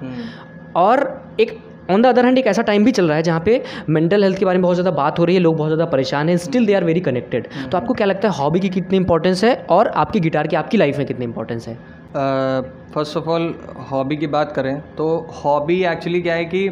और 0.77 1.03
एक 1.41 1.59
ऑन 1.91 2.03
द 2.03 2.07
अदर 2.07 2.25
हैंड 2.25 2.39
एक 2.39 2.47
ऐसा 2.47 2.63
टाइम 2.63 2.85
भी 2.85 2.93
चल 2.93 3.09
रहा 3.09 3.17
है 3.17 3.23
जहाँ 3.23 3.41
पे 3.41 3.63
मेंटल 3.89 4.23
हेल्थ 4.23 4.39
के 4.39 4.45
बारे 4.45 4.59
में 4.59 4.63
बहुत 4.63 4.77
ज़्यादा 4.77 4.91
बात 4.97 5.19
हो 5.19 5.25
रही 5.25 5.37
है 5.37 5.43
लोग 5.43 5.57
बहुत 5.57 5.69
ज़्यादा 5.69 5.85
परेशान 5.91 6.29
हैं 6.29 6.37
still 6.39 6.67
they 6.67 6.75
are 6.75 6.85
very 6.85 7.01
connected 7.01 7.49
तो 7.71 7.77
आपको 7.77 7.95
क्या 7.95 8.07
लगता 8.07 8.29
है 8.29 8.35
हॉबी 8.35 8.61
की 8.61 8.69
कितनी 8.71 8.97
इंपॉर्टेंस 8.97 9.45
है 9.45 9.55
और 9.71 9.89
आपकी 9.97 10.21
गिटार 10.21 10.47
की 10.47 10.57
आपकी 10.57 10.79
लाइफ 10.79 10.99
में 10.99 11.07
कितनी 11.07 11.25
इंपॉर्टेंस 11.25 11.69
है? 11.69 11.77
फ़र्स्ट 12.15 13.17
ऑफ़ 13.17 13.29
ऑल 13.29 13.55
हॉबी 13.91 14.17
की 14.17 14.27
बात 14.29 14.53
करें 14.53 14.81
तो 14.97 15.09
हॉबी 15.35 15.83
एक्चुअली 15.87 16.21
क्या 16.23 16.35
है 16.35 16.45
कि 16.45 16.69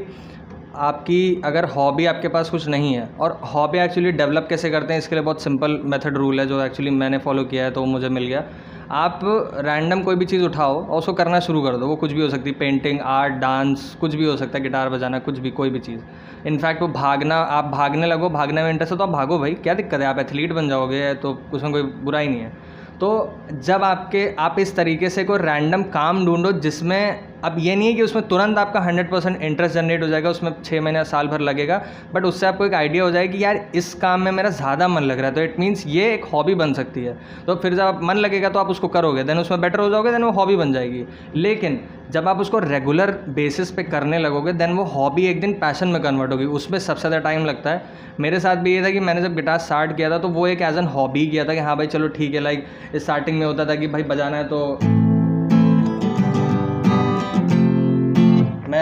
आपकी, 0.77 1.41
अगर 1.45 1.65
हॉबी 1.67 2.05
आपके 2.07 2.29
पास 2.29 2.51
कुछ 2.51 2.67
नहीं 2.69 2.93
है, 2.95 3.09
और 3.21 3.39
हॉबी 3.45 3.79
एक्चुअली 3.79 4.13
डेवलप 4.13 4.47
कैसे 4.51 4.71
करते 4.71 4.93
हैं, 4.93 4.99
इसके 4.99 5.15
लिए 5.15 5.25
बहुत 5.25 5.43
सिंपल 5.43 5.81
मेथड 5.85 6.17
रूल 6.17 6.41
है, 6.41 6.47
जो 6.47 6.61
एक्चुअली 6.65 6.91
मैंने 6.93 7.19
फॉलो 7.19 7.45
किया 7.45 7.65
है 7.65 7.71
तो 7.71 7.85
मुझे 7.87 8.09
मिल 8.09 8.27
गया। 8.27 8.45
आप 8.93 9.21
रैंडम 9.57 10.03
कोई 10.03 10.17
भी 10.17 10.25
चीज़ 10.25 10.45
उठाओ, 10.45 10.85
और 10.85 10.99
उसको 10.99 11.13
करना 11.13 11.41
शुरू 11.41 11.63
कर 11.63 11.77
दो, 11.77 11.87
वो 11.87 11.97
कुछ 11.97 12.13
भी 12.13 12.23
हो 12.23 12.29
सकती 12.29 12.51
है 12.51 12.57
पेंटिंग 12.59 13.01
आर्ट 13.01 13.35
डांस 13.35 13.97
कुछ 14.01 14.15
भी 14.15 14.25
हो 14.25 14.37
सकता 14.37 14.59
है 14.59 14.63
गिटार 14.63 14.89
बजाना, 14.89 15.19
कुछ 15.19 15.39
भी, 15.39 15.51
कोई 15.51 15.71
भी 15.71 15.79
चीज़। 15.81 16.01
इनफैक्ट 16.47 16.83
वो 16.83 16.89
भागना, 16.89 17.37
आप 17.37 17.65
भागने 17.67 18.07
लगो, 18.07 18.31
भागने 18.31 18.63
में 18.63 18.71
इंटरेस्ट 18.71 18.93
है 18.93 18.99
तो 18.99 19.05
आप 19.05 19.11
भागो 19.11 19.39
भाई, 19.39 19.55
क्या 19.55 19.75
दिक्कत 19.75 20.01
है, 20.01 20.07
आप 20.07 20.19
एथलीट 20.19 20.53
बन 20.53 20.69
जाओगे 20.69 21.13
तो 21.15 21.39
उसमें 21.53 21.73
कोई 21.73 21.83
बुराई 21.83 22.29
नहीं 22.29 22.41
है। 22.41 22.53
तो 23.01 23.11
जब 23.63 23.83
आपके 23.85 24.29
आप 24.39 24.57
इस 24.59 24.75
तरीके 24.77 25.11
से 25.11 25.25
कोई 25.25 25.39
रैंडम 25.39 25.83
काम 25.91 26.25
ढूंढो 26.27 26.53
जिसमें 26.61 27.28
अब 27.45 27.57
ये 27.59 27.75
नहीं 27.77 27.89
है 27.89 27.95
कि 27.95 28.03
उसमें 28.03 28.27
तुरंत 28.29 28.59
आपका 28.59 28.81
हंड्रेड 28.81 29.11
परसेंट 29.11 29.43
इंटरेस्ट 29.43 29.75
जनरेट 29.75 30.03
हो 30.03 30.07
जाएगा, 30.09 30.31
उसमें 30.31 30.51
छः 30.63 30.81
महीने 30.81 31.05
साल 31.05 31.29
भर 31.29 31.41
लगेगा 31.41 31.81
बट 32.15 32.25
उससे 32.25 32.47
आपको 32.47 32.67
एक 32.67 32.75
आइडिया 32.75 33.05
हो 33.05 33.11
जाएगा 33.11 33.33
कि 33.33 33.43
यार 33.45 33.61
इस 33.75 33.93
काम 33.97 34.23
में 34.23 34.31
मेरा 34.33 34.51
ज़्यादा 34.51 34.89
मन 34.89 35.03
लग 35.03 35.19
रहा 35.19 35.29
है। 35.29 35.35
तो 35.35 35.43
इट 35.43 35.59
मीन्स 35.61 35.87
ये 35.87 36.13
एक 36.15 36.25
हॉबी 36.33 36.55
बन 36.55 36.73
सकती 36.73 37.05
है। 37.05 37.17
तो 37.47 37.57
फिर 37.57 37.75
जब 37.75 37.83
आप 37.83 38.01
मन 38.03 38.17
लगेगा 38.17 38.49
तो 38.49 38.59
आप 38.59 38.71
उसको 38.71 38.89
करोगे 38.89 39.25
देन 39.25 39.39
उसमें 39.39 39.61
बेटर 39.61 39.81
हो 39.81 39.89
जाओगे 39.91 40.11
देन 40.11 40.25
वो 40.25 40.31
हॉबी 40.33 40.57
बन 40.57 40.73
जाएगी। 40.73 41.05
लेकिन 41.37 41.81
जब 42.11 42.29
आप 42.29 42.39
उसको 42.41 42.59
रेगुलर 42.59 43.11
बेसिस 43.31 43.71
पे 43.71 43.83
करने 43.85 44.19
लगोगे 44.19 44.53
देन 44.55 44.73
वो 44.73 44.85
हॉबी 44.87 45.27
एक 45.27 45.41
दिन 45.41 45.53
पैशन 45.61 45.89
में 45.89 46.03
कन्वर्ट 46.03 46.33
होगी। 46.33 46.45
उसमें 46.59 46.79
सबसे 46.79 47.09
ज़्यादा 47.09 47.19
टाइम 47.21 47.45
लगता 47.45 47.71
है। 47.71 47.83
मेरे 48.21 48.41
साथ 48.41 48.57
भी 48.57 48.75
ये 48.75 48.85
था 48.85 48.91
कि 48.91 49.01
मैंने 49.01 49.23
जब 49.23 49.35
गिटार 49.35 49.59
स्टार्ट 49.61 49.97
किया 49.97 50.11
था 50.11 50.19
तो 50.19 50.29
वो 50.29 50.47
एक 50.47 50.63
एज 50.63 50.79
एन 50.79 50.87
हॉबी 50.89 51.27
किया 51.27 51.45
था 51.45 51.55
कि 51.55 51.61
हाँ 51.61 51.77
भाई 51.77 51.87
चलो 51.89 52.09
ठीक 52.11 52.35
है 52.35 52.41
लाइक 52.41 52.67
स्टार्टिंग 52.97 53.39
में 53.39 53.47
होता 53.47 53.65
था 53.65 53.75
कि 53.75 53.87
भाई 53.87 54.03
बजाना 54.05 54.37
है 54.37 54.49
तो 54.49 55.08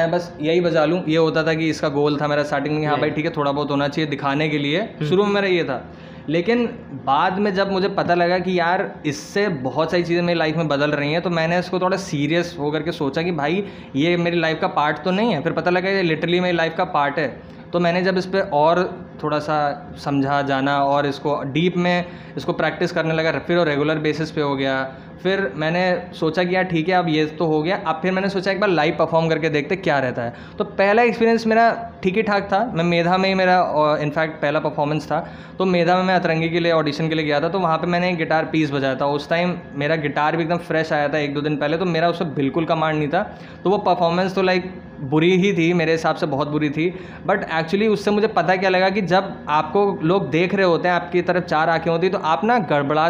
मैं 0.07 0.13
बस 0.13 0.33
यही 0.41 0.61
बजा 0.61 0.85
लूँ। 0.85 1.03
ये 1.09 1.17
होता 1.17 1.43
था 1.45 1.55
कि 1.55 1.69
इसका 1.71 1.89
गोल 1.91 2.21
था 2.21 2.27
मेरा 2.29 2.43
स्टार्टिंग 2.43 2.79
में 2.79 2.87
हाँ 2.87 2.99
भाई 3.01 3.11
ठीक 3.11 3.25
है 3.25 3.31
थोड़ा 3.37 3.53
बहुत 3.53 3.71
होना 3.71 3.89
चाहिए 3.89 4.11
दिखाने 4.11 4.49
के 4.49 4.59
लिए। 4.59 4.89
शुरू 5.09 5.25
में 5.25 5.33
मेरा 5.33 5.49
ये 5.49 5.65
था। 5.65 5.83
लेकिन 6.29 6.65
बाद 7.05 7.39
में 7.39 7.53
जब 7.55 7.71
मुझे 7.73 7.89
पता 7.89 8.15
लगा 8.15 8.39
कि 8.39 8.59
यार 8.59 8.83
इससे 9.07 9.47
बहुत 9.49 9.91
सारी 9.91 10.03
चीज़ें 10.03 10.23
मेरी 10.23 10.39
लाइफ 10.39 10.57
में 10.57 10.69
बदल 10.69 10.91
रही 10.91 11.13
हैं 11.13 11.23
तो 11.23 11.31
मैंने 11.31 11.59
इसको 11.59 11.79
थोड़ा 11.81 11.97
सीरियस 11.97 12.55
होकर 12.59 12.83
के 12.83 12.93
सोचा 12.93 13.23
कि 13.23 13.33
भाई 13.33 13.65
ये 13.97 14.17
मेरी 14.17 14.41
लाइफ 14.41 14.61
का 14.61 14.69
पार्ट 14.71 15.03
तो 15.05 15.11
नहीं 15.11 15.35
है। 15.35 15.43
फिर 15.43 15.53
पता 15.53 15.71
लगा 15.71 15.91
ये 15.91 16.03
लिटरली 16.03 16.41
मेरी 16.41 16.57
लाइफ 16.57 16.75
का 16.77 16.85
पार्ट 16.97 17.19
है। 17.19 17.29
तो 17.73 17.81
मैंने 17.81 18.03
जब 18.03 18.19
इस 18.19 18.27
पर 18.27 18.51
और 18.55 18.83
थोड़ा 19.23 19.39
सा 19.39 19.57
समझा 19.99 20.41
जाना 20.43 20.79
और 20.85 21.07
इसको 21.07 21.43
डीप 21.53 21.77
में 21.77 22.05
इसको 22.37 22.53
प्रैक्टिस 22.53 22.93
करने 22.93 23.15
लगा। 23.15 23.33
फिर 23.39 23.59
वो 23.59 23.65
रेगुलर 23.65 23.99
बेसिस 23.99 24.31
पे 24.31 24.41
हो 24.41 24.55
गया। 24.57 24.83
फिर 25.23 25.41
मैंने 25.57 25.83
सोचा 26.15 26.43
कि 26.45 26.55
यार 26.55 26.65
ठीक 26.65 26.89
है, 26.89 26.95
अब 26.95 27.09
ये 27.09 27.25
तो 27.29 27.47
हो 27.47 27.63
गया। 27.63 27.77
अब 27.87 27.99
फिर 28.03 28.13
मैंने 28.13 28.29
सोचा 28.29 28.51
एक 28.51 28.61
बार 28.61 28.71
लाइव 28.71 28.97
परफॉर्म 28.99 29.29
करके 29.29 29.49
देखते 29.49 29.77
क्या 29.77 29.99
रहता 29.99 30.23
है। 30.23 30.35
तो 30.59 30.65
पहला 30.65 31.03
एक्सपीरियंस 31.03 31.47
मेरा 31.47 31.71
ठीक 32.03 32.17
ही 32.17 32.23
ठाक 32.23 32.49
था। 32.53 32.65
मैं 32.75 32.85
मेधा 32.85 33.17
में 33.17 33.29
ही 33.29 33.35
मेरा 33.35 33.57
इनफैक्ट 34.01 34.41
पहला 34.43 34.61
परफॉर्मेंस 34.61 35.07
था। 35.07 35.21
तो 35.59 35.65
मेधा 35.65 35.97
में 35.97 36.03
मैं 36.03 36.15
अतरंगी 36.15 36.49
के 36.49 36.61
लिए 36.61 36.73
ऑडिशन 36.73 37.09
के 37.09 37.15
लिए 37.15 37.25
गया 37.25 37.41
था। 37.41 37.49
तो 37.49 37.59
वहाँ 37.59 37.79
पर 37.79 37.87
मैंने 37.87 38.11
एक 38.11 38.17
गिटार 38.17 38.45
पीस 38.45 38.71
बजाया 38.71 38.95
था। 38.95 39.07
उस 39.07 39.29
टाइम 39.29 39.55
मेरा 39.75 39.97
गिटार 39.97 40.37
भी 40.37 40.43
एकदम 40.43 40.57
फ्रेश 40.59 40.93
आया 40.93 41.09
था 41.09 41.19
एक 41.19 41.35
दो 41.35 41.41
दिन 41.41 41.57
पहले। 41.57 41.77
तो 41.77 41.85
मेरा 41.85 42.09
उसमें 42.09 42.35
बिल्कुल 42.35 42.65
कमांड 42.65 42.99
नहीं 42.99 43.09
था। 43.09 43.23
तो 43.65 43.71
वो 43.71 43.79
परफॉर्मेंस 43.79 44.35
तो 44.35 44.43
लाइक 44.43 44.73
बुरी 45.01 45.37
ही 45.37 45.53
थी। 45.53 45.73
मेरे 45.73 45.93
हिसाब 45.93 46.17
से 46.17 46.27
बहुत 46.27 46.49
बुरी 46.49 46.71
थी। 46.71 46.89
बट 47.27 47.47
एक्चुअली 47.53 47.89
उससे 47.89 48.11
मुझे 48.11 48.27
पता 48.29 48.57
क्या 48.57 48.71
लगा 48.71 48.91
कि 48.91 49.01
जब 49.03 49.33
आपको 49.49 49.99
लोग 50.03 50.31
देख 50.31 50.55
रहे 50.55 50.67
होते 50.67 50.89
हैं, 50.89 50.95
आपकी 50.95 51.23
तरफ़ 51.23 51.45
चार 51.45 51.71
आँखें 51.71 51.91
होती 51.91 52.09
तो 52.09 52.19
आप 52.19 52.45
ना 52.45 52.59
गड़बड़ा 52.71 53.09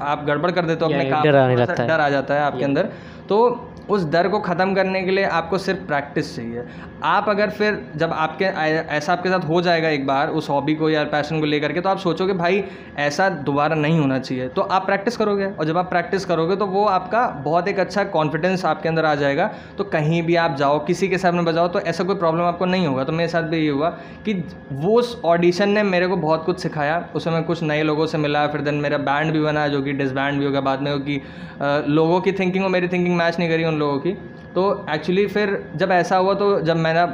आप 0.00 0.24
गड़बड़ 0.24 0.50
कर 0.50 0.64
देते 0.66 0.84
हो 0.84 0.90
अपने 0.90 1.10
काम 1.10 1.22
डर 1.24 1.36
आने 1.36 1.56
लगता 1.56 1.82
है। 1.82 1.88
डर 1.88 2.00
आ 2.00 2.08
जाता 2.08 2.34
है 2.34 2.40
आपके 2.40 2.64
अंदर 2.64 2.88
तो 3.28 3.38
उस 3.90 4.04
डर 4.10 4.26
को 4.28 4.38
ख़त्म 4.40 4.74
करने 4.74 5.02
के 5.02 5.10
लिए 5.10 5.24
आपको 5.24 5.58
सिर्फ़ 5.58 5.80
प्रैक्टिस 5.80 6.34
चाहिए। 6.36 6.62
आप 7.04 7.28
अगर 7.28 7.50
फिर 7.50 7.78
जब 7.96 8.12
आपके 8.12 8.44
ऐसा 8.44 9.12
आपके 9.12 9.28
साथ 9.28 9.44
हो 9.48 9.60
जाएगा 9.62 9.88
एक 9.88 10.06
बार 10.06 10.28
उस 10.30 10.48
हॉबी 10.50 10.74
को 10.74 10.88
या 10.90 11.02
पैशन 11.06 11.40
को 11.40 11.46
लेकर 11.46 11.72
के 11.72 11.80
तो 11.80 11.88
आप 11.88 11.98
सोचोगे, 11.98 12.32
भाई, 12.32 12.62
ऐसा 12.98 13.28
दोबारा 13.28 13.76
नहीं 13.76 13.98
होना 13.98 14.18
चाहिए। 14.18 14.48
तो 14.48 14.62
आप 14.62 14.86
प्रैक्टिस 14.86 15.16
करोगे 15.16 15.46
और 15.46 15.64
जब 15.64 15.78
आप 15.78 15.88
प्रैक्टिस 15.90 16.24
करोगे 16.24 16.56
तो 16.56 16.66
वो 16.66 16.84
आपका 16.86 17.26
बहुत 17.44 17.68
एक 17.68 17.78
अच्छा 17.80 18.04
कॉन्फिडेंस 18.06 18.64
आपके 18.64 18.88
अंदर 18.88 19.04
आ 19.04 19.14
जाएगा। 19.14 19.50
तो 19.78 19.84
कहीं 19.86 20.22
भी 20.22 20.36
आप 20.36 20.56
जाओ, 20.56 20.78
किसी 20.86 21.08
के 21.08 21.18
सामने 21.18 21.42
बजाओ 21.42 21.68
तो 21.68 21.80
ऐसा 21.82 22.04
कोई 22.04 22.16
प्रॉब्लम 22.16 22.44
आपको 22.44 22.64
नहीं 22.66 22.86
होगा। 22.86 23.04
तो 23.04 23.12
मेरे 23.12 23.28
साथ 23.28 23.42
भी 23.44 23.58
ये 23.58 23.70
हुआ 23.70 23.90
कि 24.24 24.34
वो 24.72 24.98
उस 24.98 25.20
ऑडिशन 25.24 25.68
ने 25.68 25.82
मेरे 25.84 26.06
को 26.06 26.16
बहुत 26.18 26.44
कुछ 26.44 26.60
सिखाया। 26.60 26.98
उसमें 27.14 27.34
मैं 27.34 27.42
कुछ 27.44 27.62
नए 27.62 27.82
लोगों 27.82 28.06
से 28.06 28.18
मिला, 28.18 28.46
फिर 28.46 28.60
देन 28.60 28.74
मेरा 28.76 28.98
बैंड 29.00 29.32
भी 29.32 29.40
बना, 29.40 29.68
जो 29.68 29.82
कि 29.82 29.92
डिसबैंड 29.94 30.38
भी 30.38 30.44
हो 30.44 30.50
गया 30.50 30.60
बाद 30.62 30.82
में 30.82 30.92
क्योंकि 30.92 31.20
लोगों 31.88 32.20
की 32.20 32.32
थिंकिंग 32.32 32.64
और 32.64 32.70
मेरी 32.70 32.88
थिंकिंग 32.88 33.15
मैच 33.16 33.38
नहीं 33.38 33.48
करी 33.48 33.64
उन 33.64 33.78
लोगों 33.78 33.98
की। 33.98 34.12
तो 34.54 34.62
एक्चुअली 34.90 35.26
फिर 35.26 35.50
जब 35.76 35.90
ऐसा 35.92 36.16
हुआ 36.16 36.34
तो 36.34 36.60
जब 36.60 36.76
मेरा 36.78 37.04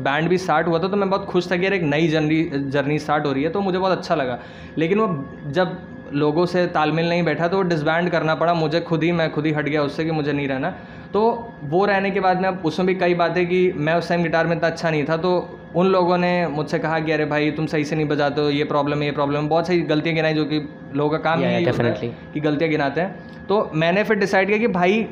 बैंड 0.00 0.28
भी 0.28 0.38
स्टार्ट 0.38 0.66
हुआ 0.66 0.78
था 0.78 0.88
तो 0.88 0.96
मैं 0.96 1.08
बहुत 1.10 1.24
खुश 1.26 1.50
था 1.50 1.56
कि 1.56 1.64
यार 1.64 1.74
एक 1.74 1.82
नई 1.84 2.08
जर्नी 2.08 2.42
जर्नी 2.70 2.98
स्टार्ट 2.98 3.26
हो 3.26 3.32
रही 3.32 3.42
है 3.42 3.50
तो 3.50 3.60
मुझे 3.60 3.78
बहुत 3.78 3.98
अच्छा 3.98 4.14
लगा। 4.14 4.38
लेकिन 4.78 5.00
वो 5.00 5.52
जब 5.52 5.78
लोगों 6.14 6.44
से 6.46 6.66
तालमेल 6.68 7.08
नहीं 7.08 7.22
बैठा 7.22 7.48
तो 7.48 7.56
वो 7.56 7.62
डिसबैंड 7.64 8.10
करना 8.10 8.34
पड़ा 8.34 8.54
मुझे 8.54 8.80
खुद 8.82 9.02
ही 9.04 9.12
मैं 9.12 9.30
खुद 9.32 9.46
ही 9.46 9.52
हट 9.52 9.68
गया 9.68 9.82
उससे 9.82 10.04
कि 10.04 10.10
मुझे 10.10 10.32
नहीं 10.32 10.48
रहना। 10.48 10.70
तो 11.12 11.20
वो 11.64 11.84
रहने 11.84 12.10
के 12.10 12.20
बाद 12.20 12.40
में 12.40 12.48
अब 12.48 12.62
उसमें 12.64 12.86
भी 12.86 12.94
कई 12.94 13.14
बातें 13.14 13.46
कि 13.46 13.60
मैं 13.76 13.94
उस 13.94 14.08
टाइम 14.08 14.22
गिटार 14.22 14.46
में 14.46 14.56
इतना 14.56 14.68
अच्छा 14.68 14.90
नहीं 14.90 15.04
था 15.04 15.16
तो 15.16 15.32
उन 15.76 15.86
लोगों 15.86 16.18
ने 16.18 16.46
मुझसे 16.48 16.78
कहा 16.78 16.98
कि 17.00 17.12
अरे 17.12 17.24
भाई 17.24 17.50
तुम 17.50 17.66
सही 17.66 17.84
से 17.84 17.96
नहीं 17.96 18.06
बजाते 18.08 18.40
हो 18.40 18.50
ये 18.50 18.64
प्रॉब्लम 18.64 18.98
है 18.98 19.06
ये 19.06 19.12
प्रॉब्लम 19.12 19.48
बहुत 19.48 19.66
सारी 19.66 19.80
गलतियाँ 19.90 20.14
गिनाई 20.16 20.34
जो 20.34 20.44
कि 20.44 20.60
लोगों 20.96 21.10
का 21.10 21.18
काम 21.18 21.40
Yeah, 21.40 21.58
ही 21.58 21.64
yeah, 21.64 22.02
है. 22.02 22.08
कि 22.34 22.40
गलतियाँ 22.40 22.70
गिनाते 22.70 23.00
हैं। 23.00 23.46
तो 23.46 23.70
मैंने 23.74 24.04
फिर 24.04 24.16
डिसाइड 24.16 24.48
किया 24.48 24.58
कि 24.58 24.66
भाई 24.68 25.06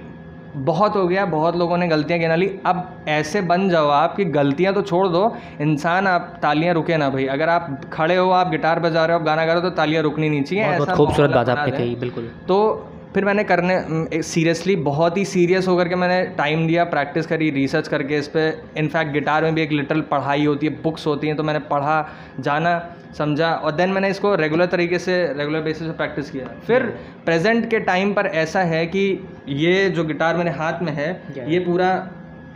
बहुत 0.56 0.96
हो 0.96 1.06
गया 1.08 1.24
बहुत 1.26 1.56
लोगों 1.56 1.76
ने 1.76 1.88
गलतियाँ 1.88 2.18
गिना 2.20 2.34
ली। 2.34 2.50
अब 2.66 3.04
ऐसे 3.08 3.40
बन 3.42 3.68
जाओ 3.70 3.88
आप 3.90 4.16
कि 4.16 4.24
गलतियाँ 4.26 4.74
तो 4.74 4.82
छोड़ 4.82 5.06
दो 5.08 5.24
इंसान 5.60 6.06
आप 6.06 6.38
तालियाँ 6.42 6.74
रुके 6.74 6.96
ना 6.96 7.08
भाई। 7.10 7.26
अगर 7.28 7.48
आप 7.48 7.80
खड़े 7.92 8.16
हो 8.16 8.28
आप 8.32 8.50
गिटार 8.50 8.80
बजा 8.80 9.04
रहे 9.04 9.14
हो 9.14 9.20
आप 9.20 9.26
गाना 9.26 9.46
गा 9.46 9.52
रहे 9.52 9.62
हो 9.62 9.68
तो 9.68 9.76
तालियाँ 9.76 10.02
रुकनी 10.02 10.28
नहीं 10.28 10.42
चाहिए 10.42 10.64
बहुत 10.66 10.88
ऐसा 10.88 10.96
खूबसूरत 10.96 11.30
बात 11.30 11.48
आपने 11.48 11.76
कही 11.78 11.94
बिल्कुल। 11.96 12.30
तो 12.48 12.88
फिर 13.14 13.24
मैंने 13.24 13.44
करने 13.44 14.22
सीरियसली 14.22 14.76
बहुत 14.78 15.16
ही 15.16 15.24
सीरियस 15.24 15.68
होकर 15.68 15.88
के 15.88 15.94
मैंने 15.94 16.22
टाइम 16.36 16.66
दिया 16.66 16.84
प्रैक्टिस 16.86 17.26
करी 17.26 17.50
रिसर्च 17.50 17.88
करके 17.88 18.18
इस 18.18 18.28
पर 18.28 18.62
इनफैक्ट 18.78 19.12
गिटार 19.12 19.44
में 19.44 19.54
भी 19.54 19.62
एक 19.62 19.72
लिटल 19.72 20.00
पढ़ाई 20.10 20.44
होती 20.44 20.66
है 20.66 20.72
बुक्स 20.82 21.06
होती 21.06 21.26
हैं 21.26 21.36
तो 21.36 21.42
मैंने 21.42 21.58
पढ़ा 21.70 22.06
जाना। 22.40 22.78
समझा 23.14 23.52
और 23.54 23.72
देन 23.72 23.90
मैंने 23.90 24.08
इसको 24.10 24.34
रेगुलर 24.34 24.66
तरीके 24.66 24.98
से 24.98 25.16
रेगुलर 25.32 25.60
बेसिस 25.62 25.86
पे 25.86 25.92
प्रैक्टिस 25.92 26.30
किया। 26.30 26.46
फिर 26.66 26.82
प्रेजेंट 27.24 27.68
के 27.70 27.80
टाइम 27.80 28.12
पर 28.14 28.26
ऐसा 28.36 28.60
है 28.64 28.84
कि 28.86 29.02
ये 29.48 29.88
जो 29.90 30.04
गिटार 30.04 30.36
मेरे 30.36 30.50
हाथ 30.52 30.82
में 30.82 30.92
है 30.92 31.10
ये 31.48 31.58
पूरा 31.60 31.90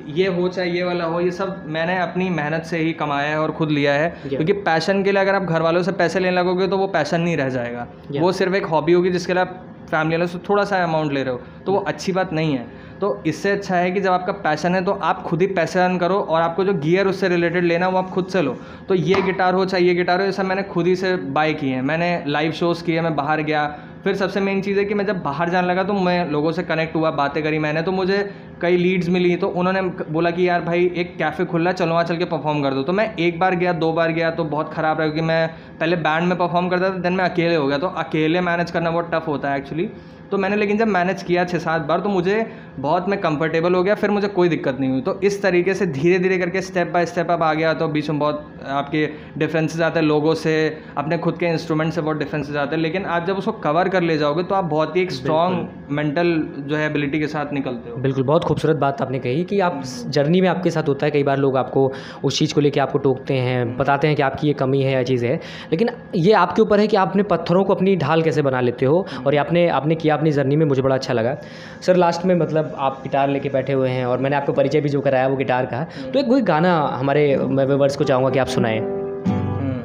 ये 0.09 0.27
हो 0.27 0.49
चाहे 0.49 0.71
ये 0.71 0.83
वाला 0.85 1.05
हो 1.05 1.21
ये 1.21 1.31
सब 1.31 1.65
मैंने 1.69 1.99
अपनी 2.01 2.29
मेहनत 2.31 2.65
से 2.65 2.79
ही 2.79 2.93
कमाया 2.93 3.29
है 3.29 3.41
और 3.41 3.53
खुद 3.53 3.71
लिया 3.71 3.93
है। 3.95 4.09
क्योंकि 4.29 4.53
पैशन 4.53 5.03
के 5.05 5.13
लिए 5.13 5.21
अगर 5.21 5.35
आप 5.35 5.43
घर 5.43 5.63
वालों 5.63 5.83
से 5.83 5.93
पैसे 5.95 6.21
लेने 6.21 6.37
लगोगे 6.37 6.67
तो 6.69 6.79
वो 6.79 6.87
पैशन 6.89 7.21
नहीं 7.21 7.37
रह 7.37 7.49
जाएगा। 7.49 7.87
वो 8.13 8.33
सिर्फ़ 8.33 8.55
एक 8.55 8.67
हॉबी 8.67 8.93
होगी 8.93 9.11
जिसके 9.11 9.33
लिए 9.33 9.43
आप 9.43 9.59
फैमिली 9.91 10.17
वालों 10.17 10.27
से 10.27 10.39
थोड़ा 10.49 10.65
सा 10.65 10.83
अमाउंट 10.85 11.13
ले 11.13 11.23
रहे 11.23 11.35
हो 11.35 11.41
तो 11.67 11.73
वो 11.73 11.79
अच्छी 11.79 12.13
बात 12.13 12.33
नहीं 12.33 12.55
है। 12.55 12.67
तो 13.03 13.23
इससे 13.27 13.51
अच्छा 13.51 13.77
है 13.77 13.91
कि 13.91 14.01
जब 14.01 14.13
आपका 14.13 14.33
पैशन 14.43 14.75
है 14.75 14.85
तो 14.85 14.93
आप 15.05 15.23
खुद 15.23 15.41
ही 15.41 15.47
पैसे 15.55 15.81
अर्न 15.81 15.97
करो 15.99 16.17
और 16.17 16.41
आपको 16.43 16.65
जो 16.65 16.75
गियर 16.75 17.07
उससे 17.07 17.29
रिलेटेड 17.29 17.65
लेना 17.65 17.89
वो 17.89 17.99
आप 17.99 18.11
खुद 18.11 18.27
से 18.27 18.43
लो। 18.43 18.57
तो 18.89 18.95
ये 18.95 19.23
गिटार 19.23 19.55
हो 19.55 19.65
चाहे 19.65 19.83
ये 19.85 19.95
गिटार 19.95 20.21
हो 20.21 20.27
ये 20.27 20.33
सब 20.33 20.45
मैंने 20.45 20.63
खुद 20.65 20.87
ही 20.87 20.95
से 20.97 21.15
बाय 21.17 21.55
किए 21.55 21.75
हैं। 21.75 21.83
मैंने 21.83 22.23
लाइव 22.27 22.53
शोज़ 22.53 22.85
किए 22.85 23.01
मैं 23.01 23.15
बाहर 23.17 23.43
गया। 23.43 23.67
फिर 24.05 24.15
सबसे 24.17 24.41
मेन 24.41 24.61
चीज़ 24.63 24.79
है 24.79 24.85
कि 24.85 24.95
मैं 24.95 25.07
जब 25.07 25.23
बाहर 25.23 25.51
जाने 25.51 25.69
लगा 25.69 25.83
तो 25.85 25.93
मैं 25.95 26.31
लोगों 26.31 26.53
से 26.53 26.63
कनेक्ट 26.63 26.97
हुआ 26.97 27.11
बातें 27.13 27.43
करी 27.43 27.59
मैंने। 27.59 27.83
तो 27.83 27.93
मुझे 27.93 28.19
कई 28.63 28.77
लीड्स 28.77 29.09
मिली 29.09 29.35
तो 29.37 29.49
उन्होंने 29.51 29.83
बोला 29.83 30.31
कि 30.31 30.49
यार 30.49 30.61
भाई 30.63 30.91
एक 30.97 31.17
कैफ़े 31.19 31.45
खुला 31.45 31.71
है, 31.71 31.77
चलो 31.77 31.93
वहाँ 31.93 32.05
चल 32.05 32.17
के 32.17 32.25
परफॉर्म 32.27 32.63
कर 32.63 32.75
दो। 32.75 32.83
तो 32.83 32.93
मैं 32.93 33.15
एक 33.17 33.39
बार 33.41 33.55
गया 33.57 33.73
दो 33.75 33.93
बार 33.93 34.13
गया 34.13 34.31
तो 34.33 34.45
बहुत 34.47 34.73
ख़राब 34.75 34.99
रहा 34.99 35.07
क्योंकि 35.07 35.27
मैं 35.27 35.49
पहले 35.81 35.97
बैंड 35.99 36.29
में 36.29 36.39
परफॉर्म 36.39 36.69
करता 36.69 36.91
था 36.91 36.99
देन 36.99 37.13
मैं 37.13 37.25
अकेले 37.25 37.55
हो 37.55 37.67
गया। 37.67 37.79
तो 37.79 37.87
अकेले 37.99 38.41
मैनेज 38.43 38.71
करना 38.71 38.91
बहुत 38.91 39.11
टफ 39.15 39.29
होता 39.29 39.51
है 39.51 39.59
एक्चुअली 39.59 39.89
तो 40.33 40.39
मैंने 40.39 40.57
लेकिन 40.57 40.79
जब 40.79 40.89
मैनेज 40.89 41.23
किया 41.23 41.45
छः 41.45 41.59
सात 41.59 41.83
बार 41.83 42.01
तो 42.01 42.09
मुझे 42.09 42.45
बहुत 42.79 43.09
मैं 43.09 43.21
कंफर्टेबल 43.21 43.75
हो 43.75 43.83
गया 43.83 43.95
फिर 43.95 44.11
मुझे 44.11 44.29
कोई 44.31 44.49
दिक्कत 44.49 44.77
नहीं 44.81 44.91
हुई। 44.91 45.01
तो 45.01 45.19
इस 45.21 45.41
तरीके 45.43 45.75
से 45.75 45.87
धीरे 45.89 46.19
धीरे 46.19 46.39
करके 46.39 46.61
स्टेप 46.63 46.91
बाय 46.93 47.07
स्टेप 47.07 47.31
अब 47.31 47.43
आ 47.43 47.53
गया। 47.55 47.73
तो 47.75 47.89
बीच 47.89 48.09
में 48.11 48.19
बहुत 48.19 48.63
आपके 48.71 49.07
डिफरेंसेस 49.39 49.81
आते 49.81 50.01
हैं 50.01 50.07
लोगों 50.07 50.35
से 50.35 50.55
अपने 50.97 51.19
खुद 51.19 51.39
के 51.39 51.47
इंस्ट्रूमेंट 51.47 51.93
से 51.93 52.01
बहुत 52.01 52.19
डिफरेंसेस 52.19 52.57
आते 52.57 52.77
हैं। 52.77 52.83
लेकिन 52.83 53.05
आप 53.07 53.27
जब 53.27 53.39
उसको 53.39 53.53
कवर 53.61 53.89
कर 53.89 54.03
ले 54.03 54.17
जाओगे 54.19 54.43
तो 54.43 54.55
आप 54.55 54.65
बहुत 54.65 54.97
ही 54.97 55.03
एक 55.03 55.13
स्ट्रॉन्ग 55.13 55.69
मेंटल 55.91 56.33
जो 56.59 56.77
है 56.77 56.87
एबिलिटी 56.87 57.21
के 57.21 57.27
साथ 57.27 57.53
निकलते 57.53 57.91
हो। 57.91 57.97
बिल्कुल 58.03 58.25
बहुत 58.25 58.45
खूबसूरत 58.45 58.77
बात 58.77 59.03
आपने 59.03 59.19
कही 59.19 59.45
कि 59.45 59.61
आप 59.61 59.83
जर्नी 60.09 60.41
में 60.41 60.49
आपके 60.49 60.71
साथ 60.71 60.89
होता 60.89 61.07
है। 61.07 61.11
कई 61.11 61.23
बार 61.23 61.39
लोग 61.39 61.57
आपको 61.57 61.91
उस 62.25 62.39
चीज़ 62.39 62.55
को 62.55 62.61
लेके 62.61 62.81
आपको 62.81 62.99
टोकते 63.01 63.35
हैं 63.41 63.77
बताते 63.77 64.07
हैं 64.07 64.17
कि 64.17 64.23
आपकी 64.23 64.47
ये 64.47 64.55
कमी 64.55 64.83
है 64.83 64.93
या 64.93 65.03
चीज़ 65.03 65.27
है। 65.27 65.35
लेकिन 65.73 65.91
ये 66.17 66.33
आपके 66.35 66.63
ऊपर 66.63 66.81
है 66.81 66.87
कि 66.87 66.97
आप 66.97 67.09
अपने 67.09 67.23
पत्थरों 67.25 67.65
को 67.65 67.75
अपनी 67.75 67.97
ढाल 67.97 68.23
कैसे 68.23 68.43
बना 68.43 68.61
लेते 68.61 68.87
हो? 68.87 69.07
और 69.27 69.35
ये 69.35 69.41
आपने 69.41 69.69
आपने 69.73 69.95
किया 69.97 70.15
अपनी 70.23 70.33
जर्नी 70.33 70.57
में 70.57 70.67
मुझे 70.67 70.83
बड़ा 70.83 70.95
अच्छा 70.95 71.13
लगा। 71.13 71.37
सर 71.83 71.97
लास्ट 71.97 72.25
में 72.25 72.35
मतलब 72.37 72.75
आप 72.79 73.01
गिटार 73.03 73.29
लेके 73.29 73.49
बैठे 73.49 73.73
हुए 73.73 73.89
हैं 73.91 74.05
और 74.07 74.19
मैंने 74.19 74.37
आपको 74.37 74.53
परिचय 74.53 74.81
भी 74.81 74.89
जो 74.89 75.01
कराया 75.01 75.29
वो 75.29 75.37
गिटार 75.37 75.67
का। 75.67 75.83
तो 76.13 76.19
एक 76.19 76.27
कोई 76.27 76.43
गाना 76.43 76.75
हमारे 76.95 77.25
मैं 77.37 77.65
व्यूवर्स 77.67 77.97
को 77.97 78.05
चाहूँगा 78.05 78.31
कि 78.31 78.39
आप 78.39 78.47
सुनाएँ। 78.47 78.79
हम्म, 78.79 79.81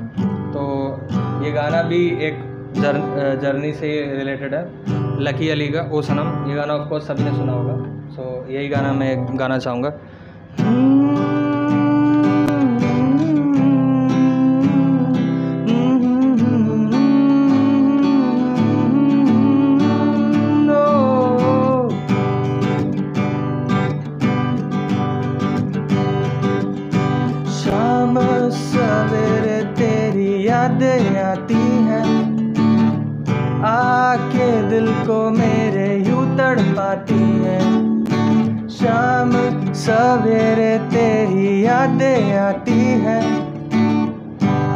तो 0.53 0.61
ये 1.45 1.51
गाना 1.51 1.81
भी 1.83 2.01
एक 2.27 2.43
जर, 2.75 3.01
जर्नी 3.41 3.73
से 3.73 3.89
रिलेटेड 4.17 4.53
है। 4.53 4.63
लकी 5.21 5.49
अली 5.49 5.67
का 5.67 5.89
ओ 5.91 6.01
सनम 6.01 6.49
ये 6.49 6.55
गाना 6.55 6.73
ऑफकोर्स 6.73 7.07
सभी 7.07 7.23
ने 7.23 7.31
सुना 7.31 7.53
होगा। 7.53 7.75
सो 8.11 8.45
यही 8.49 8.67
गाना 8.67 8.93
मैं 8.93 9.39
गाना 9.39 9.57
चाहूँगा। 9.57 9.93
यादें 30.67 31.23
आती 31.23 31.85
हैं। 31.85 32.05
आके 33.63 34.69
दिल 34.69 34.87
को 34.93 35.29
मेरे 35.29 36.05
यूँ 36.09 36.37
तड़पाती 36.37 37.19
हैं। 37.19 37.69
शाम 38.69 39.31
सवेरे 39.73 40.77
तेरी 40.77 41.65
यादें 41.65 42.37
आती 42.37 42.79
हैं। 42.81 43.23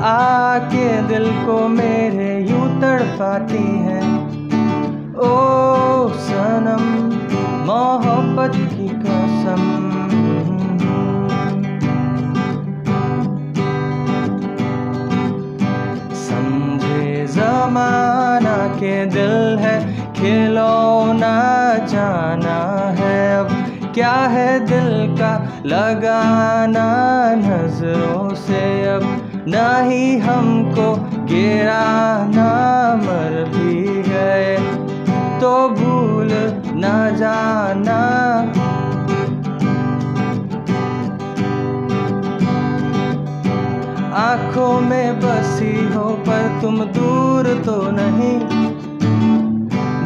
आके 0.03 1.01
दिल 1.01 1.27
को 1.45 1.67
मेरे 1.67 2.47
यूँ 2.49 2.81
तड़पाती 2.81 3.63
हैं। 3.63 4.07
ओ 5.15 5.37
सनम, 6.09 6.87
मोहब्बत 7.67 8.55
की 8.55 8.89
कसम। 8.89 9.80
जमाना 17.61 18.57
के 18.75 18.93
दिल 19.05 19.57
है, 19.59 19.75
खिलौना 20.13 21.33
जाना 21.85 22.59
है। 22.99 23.17
अब 23.39 23.49
क्या 23.93 24.13
है 24.33 24.59
दिल 24.59 24.89
का 25.17 25.31
लगाना 25.65 26.85
नज़रों 27.35 28.33
से? 28.35 28.61
अब 28.85 29.03
ना 29.47 29.67
ही 29.79 30.17
हमको 30.17 30.87
गिराना 31.25 32.49
मर 32.95 33.43
भी 33.49 34.01
गए 34.09 34.57
तो 35.41 35.53
भूल 35.69 36.29
ना 36.75 36.97
जाना। 37.15 38.01
आँखों 44.13 44.79
में 44.81 45.19
बसी 45.19 45.73
हो, 45.93 46.03
पर 46.27 46.59
तुम 46.61 46.83
दूर 46.85 47.47
तो 47.65 47.75
नहीं। 47.91 48.39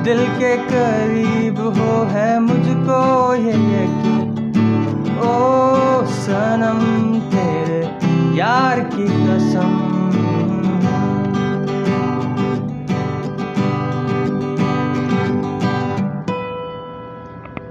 दिल 0.03 0.19
के 0.35 0.55
करीब 0.57 1.59
हो 1.77 2.03
है 2.03 2.39
मुझको 2.39 2.99
ये 3.35 3.55
यकीन। 3.73 5.17
ओ 5.19 6.05
सनम, 6.05 6.81
तेरे 7.29 7.81
यार 8.37 8.79
की 8.93 9.07
कसम। 9.07 9.73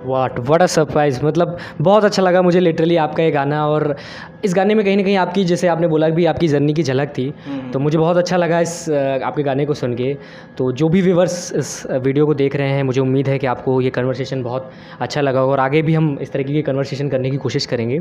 वाट 0.06 0.38
वट 0.38 0.62
अ 0.62 0.66
सरप्राइज़ 0.66 1.24
मतलब 1.24 1.56
बहुत 1.80 2.04
अच्छा 2.04 2.22
लगा 2.22 2.42
मुझे 2.42 2.60
लिटरली 2.60 2.96
आपका 2.96 3.22
ये 3.22 3.30
गाना 3.30 3.66
और 3.66 3.96
इस 4.44 4.54
गाने 4.54 4.74
में 4.74 4.85
कहीं 4.85 4.96
ना 4.96 5.02
कहीं 5.02 5.16
आपकी 5.16 5.44
जैसे 5.44 5.68
आपने 5.68 5.87
बोला 5.88 6.09
भी 6.11 6.24
आपकी 6.26 6.48
जर्नी 6.48 6.72
की 6.74 6.83
झलक 6.83 7.09
थी 7.18 7.33
तो 7.72 7.78
मुझे 7.78 7.98
बहुत 7.98 8.16
अच्छा 8.16 8.37
लगा 8.37 8.61
इस 8.61 8.74
आपके 8.90 9.42
गाने 9.42 9.64
को 9.66 9.74
सुन 9.74 9.94
के। 9.94 10.12
तो 10.59 10.70
जो 10.72 10.88
भी 10.88 11.00
व्यूवर्स 11.02 11.52
इस 11.54 11.87
वीडियो 11.92 12.26
को 12.26 12.35
देख 12.35 12.57
रहे 12.57 12.70
हैं 12.70 12.83
मुझे 12.83 13.00
उम्मीद 13.00 13.28
है 13.28 13.38
कि 13.38 13.46
आपको 13.46 13.80
ये 13.80 13.90
कन्वर्सेशन 13.90 14.42
बहुत 14.42 14.70
अच्छा 15.00 15.20
लगा 15.20 15.40
होगा 15.40 15.52
और 15.52 15.61
आगे 15.61 15.83
भी 15.83 15.94
हम 15.94 16.16
इस 16.22 16.33
तरीके 16.33 16.52
की 16.52 16.62
कन्वर्सेशन 16.62 17.09
करने 17.09 17.30
की 17.30 17.37
कोशिश 17.38 17.66
करेंगे। 17.66 18.00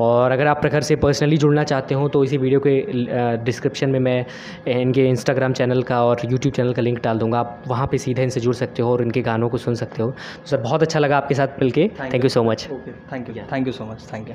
और 0.00 0.32
अगर 0.32 0.46
आप 0.46 0.60
प्रखर 0.60 0.80
से 0.82 0.96
पर्सनली 0.98 1.36
जुड़ना 1.38 1.64
चाहते 1.64 1.94
हो 1.94 2.08
तो 2.08 2.24
इसी 2.24 2.36
वीडियो 2.38 2.60
के 2.66 2.76
डिस्क्रिप्शन 3.44 3.90
में 3.90 3.98
मैं 4.00 4.24
इनके 4.72 5.08
इंस्टाग्राम 5.08 5.52
चैनल 5.52 5.82
का 5.82 6.02
और 6.04 6.22
यूट्यूब 6.24 6.54
चैनल 6.54 6.72
का 6.72 6.82
लिंक 6.82 7.02
डाल 7.04 7.18
दूँगा। 7.18 7.38
आप 7.38 7.64
वहाँ 7.68 7.86
पर 7.86 7.96
सीधे 7.98 8.22
इनसे 8.22 8.40
जुड़ 8.40 8.54
सकते 8.56 8.82
हो 8.82 8.92
और 8.92 9.02
इनके 9.02 9.22
गानों 9.22 9.48
को 9.48 9.58
सुन 9.58 9.74
सकते 9.76 10.02
हो। 10.02 10.10
तो 10.10 10.46
सर 10.46 10.62
बहुत 10.62 10.82
अच्छा 10.82 10.98
लगा 10.98 11.16
आपके 11.16 11.34
साथ 11.34 11.60
मिलके। 11.60 11.90
Thank 12.02 12.24
you 12.24 12.28
so 12.30 12.44
much 12.44 12.68
okay 12.72 12.92
thank 13.12 13.28
you 13.28 13.42
thank 13.52 13.66
you 13.66 13.72
so 13.72 13.84
much 13.84 14.06
thank 14.12 14.28
you 14.28 14.34